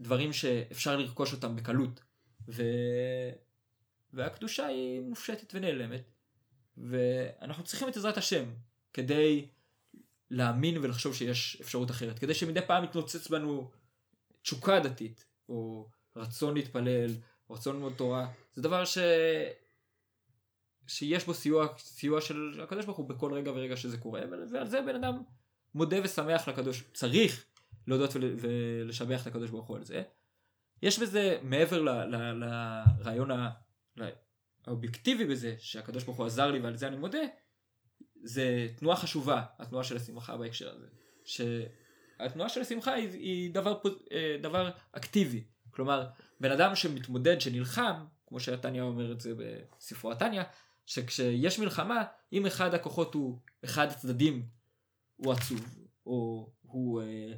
[0.00, 2.00] דברים שאפשר לרכוש אותם בקלות.
[2.48, 2.62] ו...
[4.12, 6.10] והקדושה היא מופשטת ונעלמת.
[6.76, 8.44] ואנחנו צריכים את עזרת השם
[8.92, 9.48] כדי
[10.30, 12.18] להאמין ולחשוב שיש אפשרות אחרת.
[12.18, 13.70] כדי שמדי פעם יתנוצץ בנו
[14.42, 17.10] תשוקה דתית, או רצון להתפלל,
[17.50, 18.28] או רצון ללמוד תורה.
[18.52, 18.98] זה דבר ש...
[20.86, 24.20] שיש בו סיוע, סיוע של הקדוש ברוך הוא בכל רגע ורגע שזה קורה,
[24.52, 25.22] ועל זה בן אדם
[25.74, 27.44] מודה ושמח לקדוש, צריך
[27.86, 30.02] להודות ולשבח את הקדוש ברוך הוא על זה.
[30.82, 31.82] יש בזה, מעבר
[32.34, 33.30] לרעיון
[34.66, 37.18] האובייקטיבי בזה, שהקדוש ברוך הוא עזר לי ועל זה אני מודה,
[38.22, 40.86] זה תנועה חשובה, התנועה של השמחה בהקשר הזה.
[41.24, 43.80] שהתנועה של השמחה היא, היא דבר,
[44.12, 45.44] אה, דבר אקטיבי.
[45.70, 46.06] כלומר,
[46.40, 50.42] בן אדם שמתמודד, שנלחם, כמו שהתניא אומר את זה בספרו התניא,
[50.86, 54.46] שכשיש מלחמה, אם אחד הכוחות הוא, אחד הצדדים
[55.16, 57.32] הוא עצוב, או הוא אה,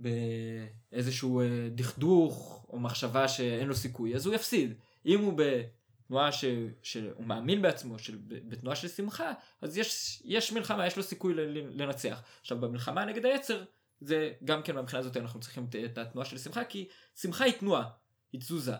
[0.00, 4.74] באיזשהו אה, דכדוך או מחשבה שאין לו סיכוי, אז הוא יפסיד.
[5.06, 6.44] אם הוא בתנועה ש...
[6.82, 8.18] שהוא מאמין בעצמו, של...
[8.26, 11.34] בתנועה של שמחה, אז יש, יש מלחמה, יש לו סיכוי
[11.70, 12.22] לנצח.
[12.40, 13.64] עכשיו במלחמה נגד היצר,
[14.00, 17.88] זה גם כן מהבחינה הזאת אנחנו צריכים את, התנועה של שמחה, כי שמחה היא תנועה,
[18.32, 18.74] היא תזוזה.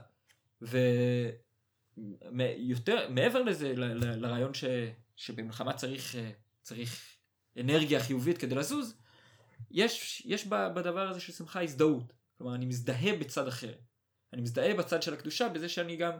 [2.32, 4.64] ויותר, מעבר לזה, ל, ל, לרעיון ש,
[5.16, 6.30] שבמלחמה צריך, אה,
[6.62, 7.06] צריך
[7.60, 8.99] אנרגיה חיובית כדי לזוז,
[9.70, 12.12] יש, יש בדבר הזה של שמחה הזדהות.
[12.38, 13.72] כלומר, אני מזדהה בצד אחר.
[14.32, 16.12] אני מזדהה בצד של הקדושה בזה שאני גם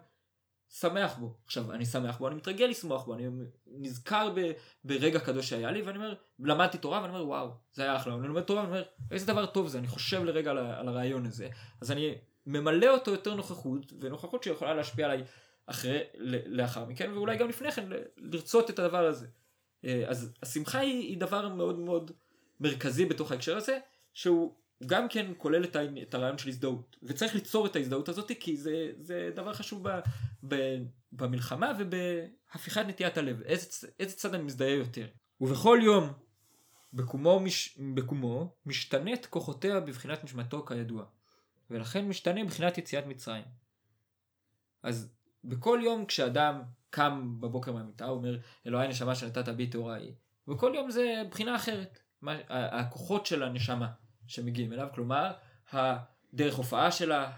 [0.69, 1.37] שמח בו.
[1.45, 3.29] עכשיו, אני שמח בו, אני מתרגל לשמוח בו, אני
[3.67, 4.53] נזכר ב,
[4.85, 8.15] ברגע קדוש שהיה לי, ואני אומר, למדתי תורה, ואני אומר, וואו, זה היה אחלה.
[8.15, 11.27] אני לומד תורה, ואני אומר, איזה דבר טוב זה, אני חושב לרגע על, על הרעיון
[11.27, 11.49] הזה.
[11.81, 12.15] אז אני
[12.47, 15.25] ממלא אותו יותר נוכחות, ונוכחות שיכולה להשפיע עליי
[15.67, 15.99] אחרי,
[16.47, 19.27] לאחר מכן, ואולי גם לפני כן, לרצות את הדבר הזה.
[19.85, 22.11] אה, אז השמחה היא, היא דבר מאוד מאוד
[22.61, 23.79] מרכזי בתוך ההקשר הזה,
[24.15, 24.55] שהוא
[24.87, 26.97] גם כן כולל את, הרעיון של הזדהות.
[27.03, 30.01] וצריך ליצור את ההזדהות הזאת, כי זה, זה דבר חשוב ב,
[30.49, 30.77] ב,
[31.13, 33.43] במלחמה ובהפיכת נטיית הלב.
[33.43, 35.07] איזה, איזה צד אני מזדהה יותר.
[35.41, 36.13] ובכל יום,
[36.93, 41.05] בקומו, מש, בקומו משתנית כוחותיה בבחינת נשמתו כידוע.
[41.71, 43.45] ולכן משתנה מבחינת יציאת מצרים.
[44.83, 45.13] אז
[45.45, 50.13] בכל יום כשאדם קם בבוקר מהמיטה, הוא אומר, אלוהי נשמה שנתת בי היא.
[50.49, 52.01] וכל יום זה בחינה אחרת.
[52.49, 53.89] הכוחות של הנשמה
[54.27, 55.33] שמגיעים אליו, כלומר,
[55.73, 57.33] הדרך הופעה שלה,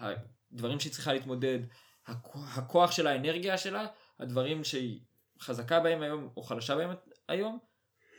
[0.53, 1.59] הדברים שהיא צריכה להתמודד,
[2.07, 3.87] הכוח של האנרגיה שלה,
[4.21, 5.01] הדברים שהיא
[5.41, 6.91] חזקה בהם היום או חלשה בהם
[7.29, 7.59] היום,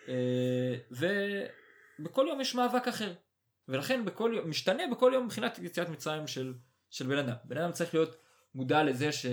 [0.08, 3.14] אה, ובכל יום יש מאבק אחר.
[3.68, 6.54] ולכן בכל יום, משתנה בכל יום מבחינת יציאת מצרים של,
[6.90, 7.36] של בן אדם.
[7.44, 8.16] בן אדם צריך להיות
[8.56, 9.26] מודע לזה ש,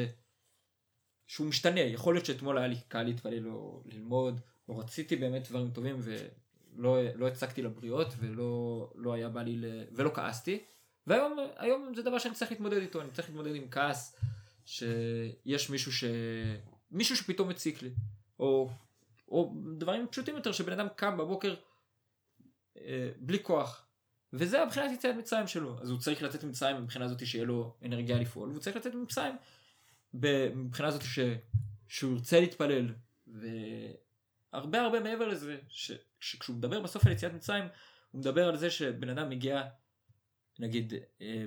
[1.27, 1.81] שהוא משתנה.
[1.81, 6.19] יכול להיות שאתמול היה לי קל להתפלל או ללמוד, או רציתי באמת דברים טובים ולא
[6.77, 9.65] לא הצגתי לבריות ולא לא היה בא לי, ל...
[9.93, 10.65] ולא כעסתי.
[11.07, 14.17] והיום זה דבר שאני צריך להתמודד איתו, אני צריך להתמודד עם כעס
[14.65, 16.05] שיש מישהו ש...
[16.91, 17.91] מישהו שפתאום מציק לי.
[18.41, 18.71] או,
[19.29, 21.55] או דברים פשוטים יותר שבן אדם קם בבוקר
[22.77, 23.87] אה, בלי כוח.
[24.33, 25.79] וזה הבחינת יציאת מצרים שלו.
[25.83, 29.35] אז הוא צריך לצאת ממצרים מבחינה הזאת שיהיה לו אנרגיה לפעול, והוא צריך לצאת ממצרים
[30.15, 31.19] מבחינה הזאת ש...
[31.89, 32.95] שהוא ירצה להתפלל.
[33.27, 35.93] והרבה הרבה מעבר לזה, ש...
[36.21, 37.65] שכשהוא מדבר בסוף על יציאת מצרים,
[38.11, 39.63] הוא מדבר על זה שבן אדם מגיע,
[40.59, 41.45] נגיד אה,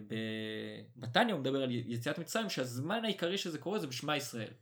[0.95, 4.53] בתניא הוא מדבר על יציאת מצרים, שהזמן העיקרי שזה קורה זה בשמע ישראל.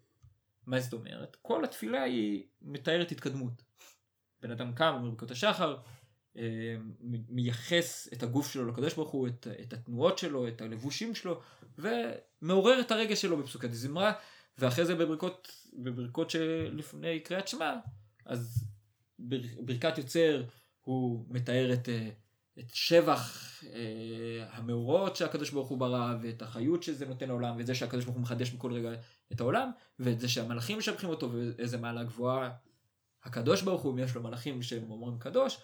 [0.65, 1.37] מה זאת אומרת?
[1.41, 3.63] כל התפילה היא מתארת התקדמות.
[4.41, 5.77] בן אדם קם, אומר ברכות השחר,
[6.37, 6.75] אה,
[7.29, 11.41] מייחס את הגוף שלו לקדוש ברוך הוא, את, את התנועות שלו, את הלבושים שלו,
[11.77, 14.13] ומעורר את הרגש שלו בפסוקת זמרה,
[14.57, 17.75] ואחרי זה בברכות, בברכות שלפני קריאת שמע,
[18.25, 18.70] אז
[19.59, 20.43] ברכת יוצר
[20.81, 22.09] הוא מתאר את, אה,
[22.59, 27.75] את שבח אה, המאורות שהקדוש ברוך הוא ברא, ואת החיות שזה נותן לעולם, ואת זה
[27.75, 28.89] שהקדוש ברוך הוא מחדש בכל רגע
[29.31, 32.51] את העולם, ואת זה שהמלאכים משבחים אותו, ואיזה מעלה גבוהה
[33.23, 35.61] הקדוש ברוך הוא, אם יש לו מלאכים שהם אומרים קדוש,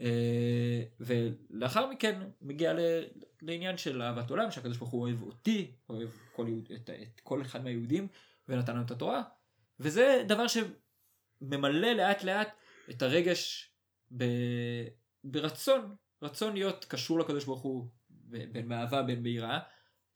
[0.00, 2.72] אה, ולאחר מכן מגיע
[3.42, 7.42] לעניין של אהבת עולם, שהקדוש ברוך הוא אוהב אותי, אוהב כל, יהוד, את, את כל
[7.42, 8.08] אחד מהיהודים,
[8.48, 9.22] ונתן לנו את התורה,
[9.80, 12.48] וזה דבר שממלא לאט לאט
[12.90, 13.70] את הרגש
[14.16, 14.24] ב,
[15.24, 19.58] ברצון, רצון להיות קשור לקדוש ברוך הוא, בין מאהבה בין ביראה,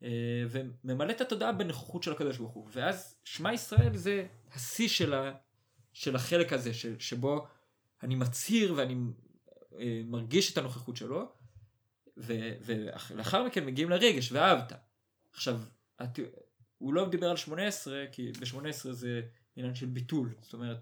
[0.02, 5.14] אה, וממלא את התודעה בנוכחות של הקדוש ברוך הוא, ואז שמע ישראל זה השיא של,
[5.14, 5.32] ה,
[5.92, 7.46] של החלק הזה, של, שבו
[8.02, 8.94] אני מצהיר ואני
[9.78, 11.32] אה, מרגיש את הנוכחות שלו,
[12.16, 14.72] ולאחר מכן מגיעים לרגש, ואהבת.
[15.32, 15.60] עכשיו,
[16.02, 16.18] את,
[16.78, 19.22] הוא לא דיבר על 18, כי ב-18 זה
[19.56, 20.34] עניין של ביטול.
[20.40, 20.78] זאת אומרת,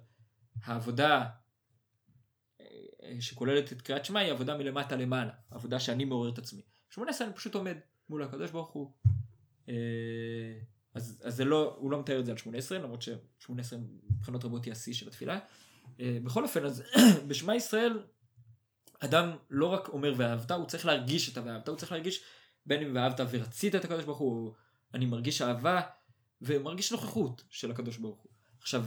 [0.65, 1.27] העבודה
[3.21, 5.33] שכוללת את קריאת שמע היא עבודה מלמטה למעלה.
[5.51, 6.63] עבודה שאני מעורר את עצמי.
[6.91, 7.77] 18 אני פשוט עומד
[8.09, 8.93] מול הקדוש ברוך הוא.
[9.69, 9.75] אה,
[10.95, 13.53] אז, אז זה לא, הוא לא מתאר את זה על 18, למרות ש-18
[14.11, 15.39] מבחינות רבות היא השיא של התפילה.
[15.99, 16.83] בכל אופן, אז
[17.29, 18.03] בשמע ישראל
[19.01, 22.23] אדם לא רק אומר ואהבת, הוא צריך להרגיש את ה"ואהבת", הוא צריך להרגיש
[22.67, 24.55] בין אם ואהבת ורצית את הקדוש ברוך הוא,
[24.95, 25.81] אני מרגיש אהבה
[26.43, 28.33] ומרגיש נוכחות של הקדוש ברוך הוא.
[28.61, 28.85] עכשיו,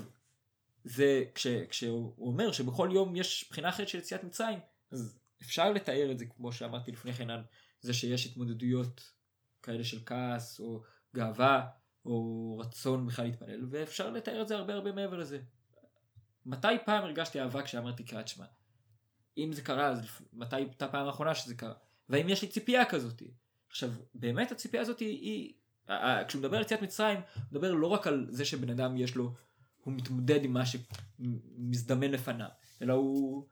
[0.84, 4.60] זה כש, כשהוא אומר שבכל יום יש בחינה אחרת של יציאת מצרים,
[4.91, 7.43] אז אפשר לתאר את זה כמו שאמרתי לפני כן על
[7.82, 9.12] זה שיש התמודדויות
[9.63, 10.82] כאלה של כעס או
[11.15, 11.67] גאווה
[12.06, 15.39] או רצון בכלל להתפלל, ואפשר לתאר את זה הרבה הרבה מעבר לזה.
[16.46, 18.46] מתי פעם הרגשתי אהבה כשאמרתי קריאת שמע?
[19.38, 21.74] אם זה קרה, אז מתי הייתה הפעם האחרונה שזה קרה?
[22.10, 23.22] והאם יש לי ציפייה כזאת?
[23.69, 25.54] עכשיו, באמת הציפייה הזאת היא, היא
[26.28, 29.34] כשהוא מדבר על יציאת מצרים, הוא מדבר לא רק על זה שבן אדם יש לו,
[29.84, 32.48] הוא מתמודד עם מה שמזדמן לפניו,
[32.82, 33.48] אלא הוא,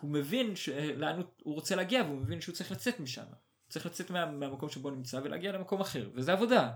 [0.00, 0.54] הוא מבין
[0.96, 3.22] לאן הוא רוצה להגיע, והוא מבין שהוא צריך לצאת משם.
[3.22, 6.72] הוא צריך לצאת מה, מהמקום שבו נמצא ולהגיע למקום אחר, וזה עבודה.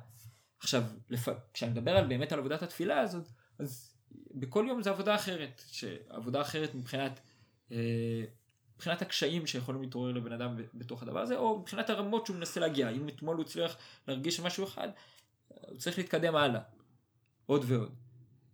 [0.58, 1.28] עכשיו, לפ...
[1.52, 3.94] כשאני מדבר על, באמת על עבודת התפילה הזאת, אז
[4.30, 7.20] בכל יום זה עבודה אחרת, שעבודה אחרת מבחינת
[7.72, 8.24] אה,
[8.80, 12.90] מבחינת הקשיים שיכולים להתעורר לבן אדם בתוך הדבר הזה, או מבחינת הרמות שהוא מנסה להגיע.
[12.90, 13.76] אם אתמול הוא הצליח
[14.08, 14.88] להרגיש משהו אחד,
[15.48, 16.60] הוא צריך להתקדם הלאה.
[17.46, 17.94] עוד ועוד.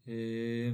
[0.09, 0.71] אה,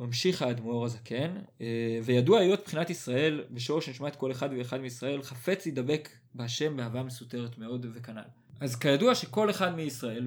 [0.00, 5.66] ממשיך האדמו"ר הזקן, אה, וידוע היות מבחינת ישראל, בשורש נשמת כל אחד ואחד מישראל, חפץ
[5.66, 8.22] ידבק בהשם באהבה מסותרת מאוד וכנ"ל.
[8.60, 10.26] אז כידוע שכל אחד מישראל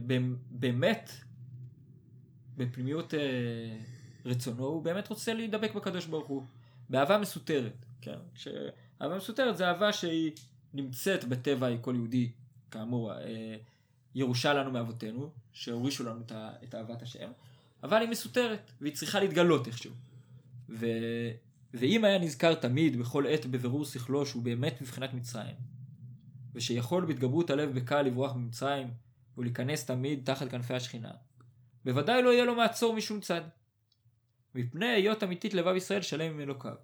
[0.49, 1.11] באמת,
[2.57, 3.19] בפנימיות אה,
[4.25, 6.43] רצונו, הוא באמת רוצה להידבק בקדוש ברוך הוא,
[6.89, 8.17] באהבה מסותרת, כן?
[8.35, 10.31] כשאהבה מסותרת זה אהבה שהיא
[10.73, 12.31] נמצאת בטבע כל יהודי,
[12.71, 13.11] כאמור,
[14.15, 16.21] ירושה לנו מאבותינו, שהורישו לנו
[16.63, 17.31] את אהבת השם,
[17.83, 19.91] אבל היא מסותרת, והיא צריכה להתגלות איכשהו.
[20.69, 20.85] ו...
[21.73, 25.55] ואם היה נזכר תמיד, בכל עת, בבירור שכלו, שהוא באמת מבחינת מצרים,
[26.55, 28.87] ושיכול בהתגברות הלב בקל לברוח ממצרים,
[29.37, 31.11] ולהיכנס תמיד תחת כנפי השכינה,
[31.85, 33.41] בוודאי לא יהיה לו מעצור משום צד.
[34.55, 36.75] מפני היות אמיתית לבב ישראל שלם עם אלוקיו.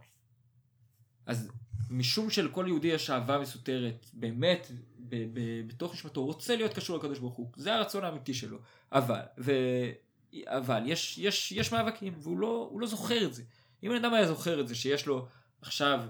[1.26, 1.52] אז
[1.90, 7.20] משום שלכל יהודי יש אהבה מסותרת, באמת, ב- ב- בתוך נשמתו, רוצה להיות קשור לקדוש
[7.20, 8.58] ברוך הוא, זה הרצון האמיתי שלו.
[8.92, 9.52] אבל, ו...
[10.45, 13.43] אבל יש, יש, יש מאבקים, והוא לא, לא זוכר את זה.
[13.84, 15.28] אם בן אדם היה זוכר את זה, שיש לו
[15.62, 16.02] עכשיו,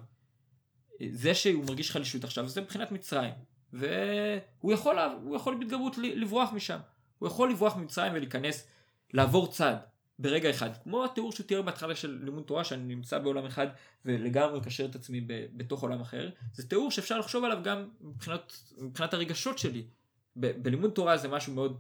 [1.11, 3.33] זה שהוא מרגיש חלישות עכשיו, זה מבחינת מצרים.
[3.73, 4.95] והוא יכול,
[5.35, 6.79] יכול בהתגברות לברוח משם.
[7.19, 8.67] הוא יכול לברוח ממצרים ולהיכנס,
[9.13, 9.75] לעבור צד.
[10.19, 10.69] ברגע אחד.
[10.83, 13.67] כמו התיאור שהוא תיאר בהתחלה של לימוד תורה, שאני נמצא בעולם אחד
[14.05, 18.53] ולגמרי מקשר את עצמי ב- בתוך עולם אחר, זה תיאור שאפשר לחשוב עליו גם מבחינת,
[18.77, 19.83] מבחינת הרגשות שלי.
[20.35, 21.79] ב- בלימוד תורה זה משהו מאוד,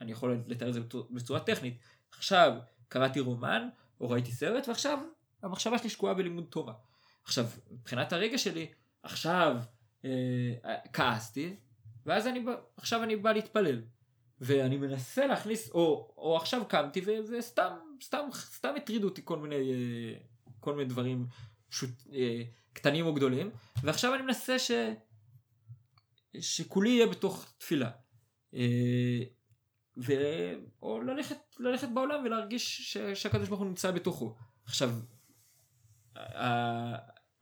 [0.00, 0.80] אני יכול לתאר את זה
[1.10, 1.78] בצורה טכנית.
[2.10, 2.52] עכשיו
[2.88, 3.68] קראתי רומן,
[4.00, 4.98] או ראיתי סרט, ועכשיו
[5.42, 6.74] המחשבה שלי שקועה בלימוד תורה.
[7.24, 8.66] עכשיו, מבחינת הרגע שלי,
[9.02, 9.56] עכשיו
[10.04, 11.56] אה, כעסתי,
[12.06, 12.44] ואז אני
[12.76, 13.82] עכשיו אני בא להתפלל.
[14.40, 19.72] ואני מנסה להכניס, או, או עכשיו קמתי ו, וסתם, סתם, סתם הטרידו אותי כל מיני,
[19.72, 20.18] אה,
[20.60, 21.26] כל מיני דברים
[21.68, 23.50] פשוט אה, קטנים או גדולים,
[23.82, 24.70] ועכשיו אני מנסה ש,
[26.40, 27.90] שכולי יהיה בתוך תפילה.
[28.54, 29.22] אה,
[29.98, 30.12] ו...
[30.82, 32.98] או ללכת, ללכת בעולם ולהרגיש ש...
[32.98, 34.36] שהקדוש ברוך הוא נמצא בתוכו.
[34.64, 34.90] עכשיו,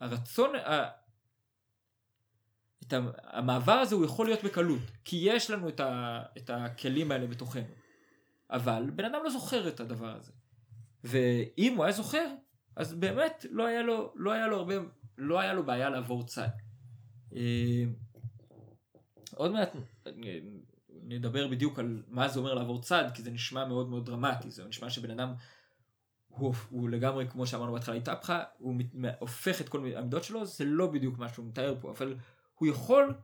[0.00, 0.50] הרצון,
[2.86, 7.26] את המעבר הזה הוא יכול להיות בקלות, כי יש לנו את, ה, את הכלים האלה
[7.26, 7.62] בתוכנו.
[8.50, 10.32] אבל בן אדם לא זוכר את הדבר הזה.
[11.04, 12.26] ואם הוא היה זוכר,
[12.76, 14.74] אז באמת לא היה לו, לא היה לו הרבה,
[15.18, 16.48] לא היה לו בעיה לעבור צד.
[17.36, 17.84] אה,
[19.34, 19.72] עוד מעט
[21.04, 24.64] נדבר בדיוק על מה זה אומר לעבור צד, כי זה נשמע מאוד מאוד דרמטי, זה
[24.64, 25.34] נשמע שבן אדם
[26.28, 28.74] הוא, הוא לגמרי, כמו שאמרנו בהתחלה, התהפכה, הוא
[29.18, 32.16] הופך את כל העמדות שלו, זה לא בדיוק מה שהוא מתאר פה, אבל
[32.54, 33.14] הוא יכול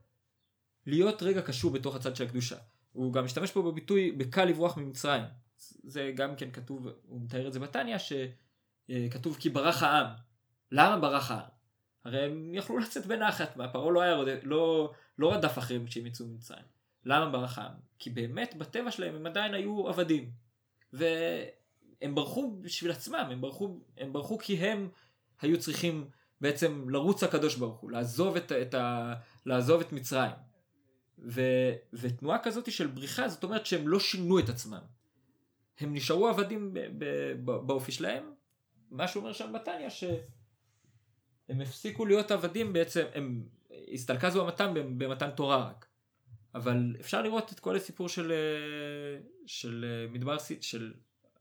[0.86, 2.56] להיות רגע קשור בתוך הצד של הקדושה.
[2.92, 5.24] הוא גם משתמש פה בביטוי בקל לברוח ממצרים.
[5.84, 10.06] זה גם כן כתוב, הוא מתאר את זה בתניא, שכתוב כי ברח העם.
[10.72, 11.48] למה ברח העם?
[12.04, 16.79] הרי הם יכלו לצאת בנחת, פרעה לא, היה לא, לא רדף אחריהם כשהם יצאו ממצרים.
[17.04, 17.72] למה ברח העם?
[17.98, 20.30] כי באמת בטבע שלהם הם עדיין היו עבדים.
[20.92, 24.88] והם ברחו בשביל עצמם, הם ברחו, הם ברחו כי הם
[25.40, 26.08] היו צריכים
[26.40, 29.14] בעצם לרוץ הקדוש ברוך הוא, לעזוב את, את, ה,
[29.46, 30.32] לעזוב את מצרים.
[31.18, 31.40] ו,
[31.92, 34.82] ותנועה כזאת של בריחה, זאת אומרת שהם לא שינו את עצמם.
[35.80, 37.04] הם נשארו עבדים ב, ב,
[37.44, 38.24] ב, באופי שלהם,
[38.90, 43.44] מה שאומר שם בתניא, שהם הפסיקו להיות עבדים בעצם, הם
[43.92, 45.89] הסתלקזו המתן במתן תורה רק.
[46.54, 48.32] אבל אפשר לראות את כל הסיפור של,
[49.46, 50.94] של, מדבר, של,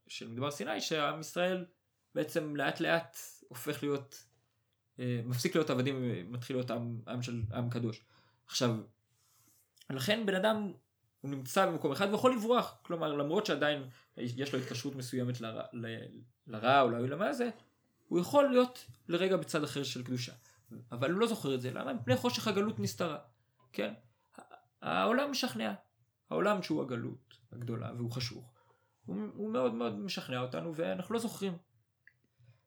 [0.07, 1.65] של מדבר סיני, שעם ישראל
[2.15, 3.17] בעצם לאט לאט
[3.47, 4.23] הופך להיות
[4.99, 8.01] אה, מפסיק להיות עבדים ומתחיל להיות עם, עם של עם קדוש.
[8.47, 8.75] עכשיו,
[9.89, 10.71] לכן בן אדם
[11.21, 13.83] הוא נמצא במקום אחד ויכול לברוח, כלומר למרות שעדיין
[14.17, 15.63] יש לו התקשרות מסוימת לרע,
[16.47, 17.49] לרע או למה הזה,
[18.07, 20.33] הוא יכול להיות לרגע בצד אחר של קדושה.
[20.91, 21.93] אבל הוא לא זוכר את זה, למה?
[21.93, 23.17] מפני חושך הגלות נסתרה,
[23.73, 23.93] כן?
[24.81, 25.73] העולם משכנע,
[26.29, 28.53] העולם שהוא הגלות הגדולה והוא חשוך,
[29.05, 31.57] הוא, הוא מאוד מאוד משכנע אותנו ואנחנו לא זוכרים.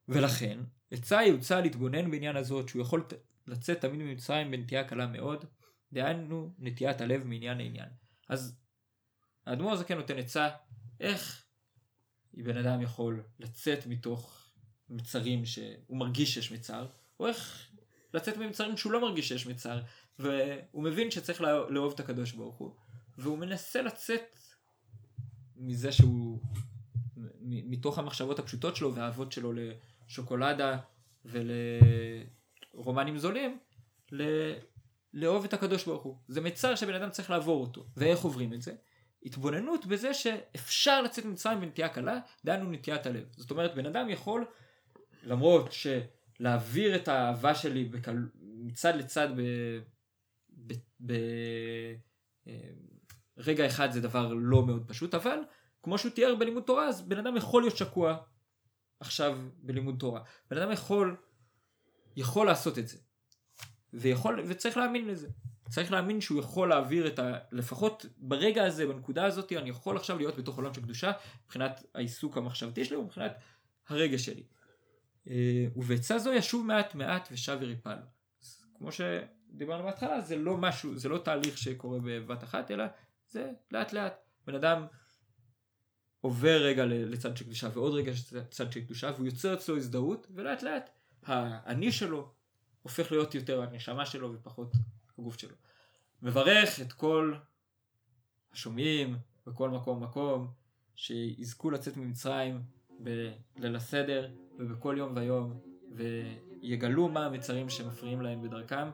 [0.08, 0.58] ולכן,
[0.90, 3.06] עצה יוצא להתבונן בעניין הזאת שהוא יכול
[3.46, 5.44] לצאת תמיד ממצרים בנטייה קלה מאוד,
[5.92, 7.88] דהיינו נטיית הלב מעניין לעניין.
[8.28, 8.58] אז
[9.46, 10.48] האדמו"ר הזה כן נותן עצה
[11.00, 11.46] איך
[12.34, 14.52] בן אדם יכול לצאת מתוך
[14.88, 16.86] מצרים שהוא מרגיש שיש מצר,
[17.20, 17.68] או איך
[18.14, 19.80] לצאת ממצרים שהוא לא מרגיש שיש מצר,
[20.18, 22.74] והוא מבין שצריך לאהוב את הקדוש ברוך הוא,
[23.18, 24.38] והוא מנסה לצאת
[25.56, 26.38] מזה שהוא,
[27.40, 29.52] מתוך המחשבות הפשוטות שלו והאהבות שלו
[30.08, 30.78] לשוקולדה
[32.74, 33.58] ולרומנים זולים,
[35.14, 36.16] לאהוב את הקדוש ברוך הוא.
[36.28, 37.86] זה מצר שבן אדם צריך לעבור אותו.
[37.96, 38.72] ואיך עוברים את זה?
[39.24, 43.24] התבוננות בזה שאפשר לצאת ממצרים בנטייה קלה, דהיינו נטיית הלב.
[43.36, 44.44] זאת אומרת, בן אדם יכול,
[45.22, 45.68] למרות
[46.40, 48.28] להעביר את האהבה שלי בקל...
[48.40, 49.40] מצד לצד ב...
[50.66, 50.72] ב...
[51.06, 51.12] ב...
[52.46, 55.38] אה, אחד זה דבר לא מאוד פשוט, אבל
[55.82, 58.16] כמו שהוא תיאר בלימוד תורה, אז בן אדם יכול להיות שקוע
[59.00, 60.20] עכשיו בלימוד תורה.
[60.50, 61.16] בן אדם יכול,
[62.16, 62.98] יכול לעשות את זה.
[63.92, 65.28] ויכול, וצריך להאמין לזה.
[65.68, 67.38] צריך להאמין שהוא יכול להעביר את ה...
[67.52, 71.12] לפחות ברגע הזה, בנקודה הזאת, אני יכול עכשיו להיות בתוך עולם של קדושה,
[71.44, 73.32] מבחינת העיסוק המחשבתי שלי ומבחינת
[73.88, 74.42] הרגש שלי.
[75.28, 77.96] אה, ובעצה זו ישוב מעט מעט ושב יריפל.
[78.74, 78.92] כמו
[79.52, 82.84] שדיברנו בהתחלה, זה לא משהו, זה לא תהליך שקורה בבת אחת, אלא
[83.28, 84.14] זה לאט לאט.
[84.46, 84.86] בן אדם
[86.20, 90.62] עובר רגע לצד של קדושה ועוד רגע לצד של קדושה, והוא יוצר אצלו הזדהות, ולאט
[90.62, 90.90] לאט
[91.26, 92.32] האני שלו
[92.82, 94.72] הופך להיות יותר הנשמה שלו ופחות
[95.18, 95.56] הגוף שלו.
[96.22, 97.34] מברך את כל
[98.52, 100.48] השומעים בכל מקום מקום,
[100.94, 102.62] שיזכו לצאת ממצרים
[103.00, 105.60] בליל הסדר ובכל יום ויום,
[105.92, 108.88] ויגלו מה המצרים שמפריעים להם בדרכם,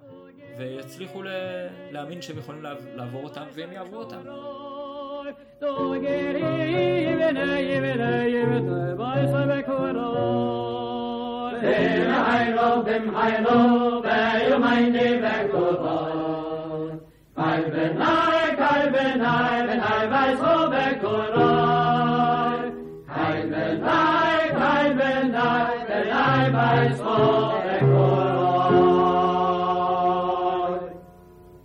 [0.59, 1.23] ויצליחו
[1.91, 2.63] להאמין שהם יכולים
[2.95, 4.23] לעבור אותם, והם יעברו אותם.
[12.29, 13.59] Heilo, dem Heilo,
[14.05, 16.99] wer ihr meine Weguroi.
[17.37, 18.39] Kalbenai,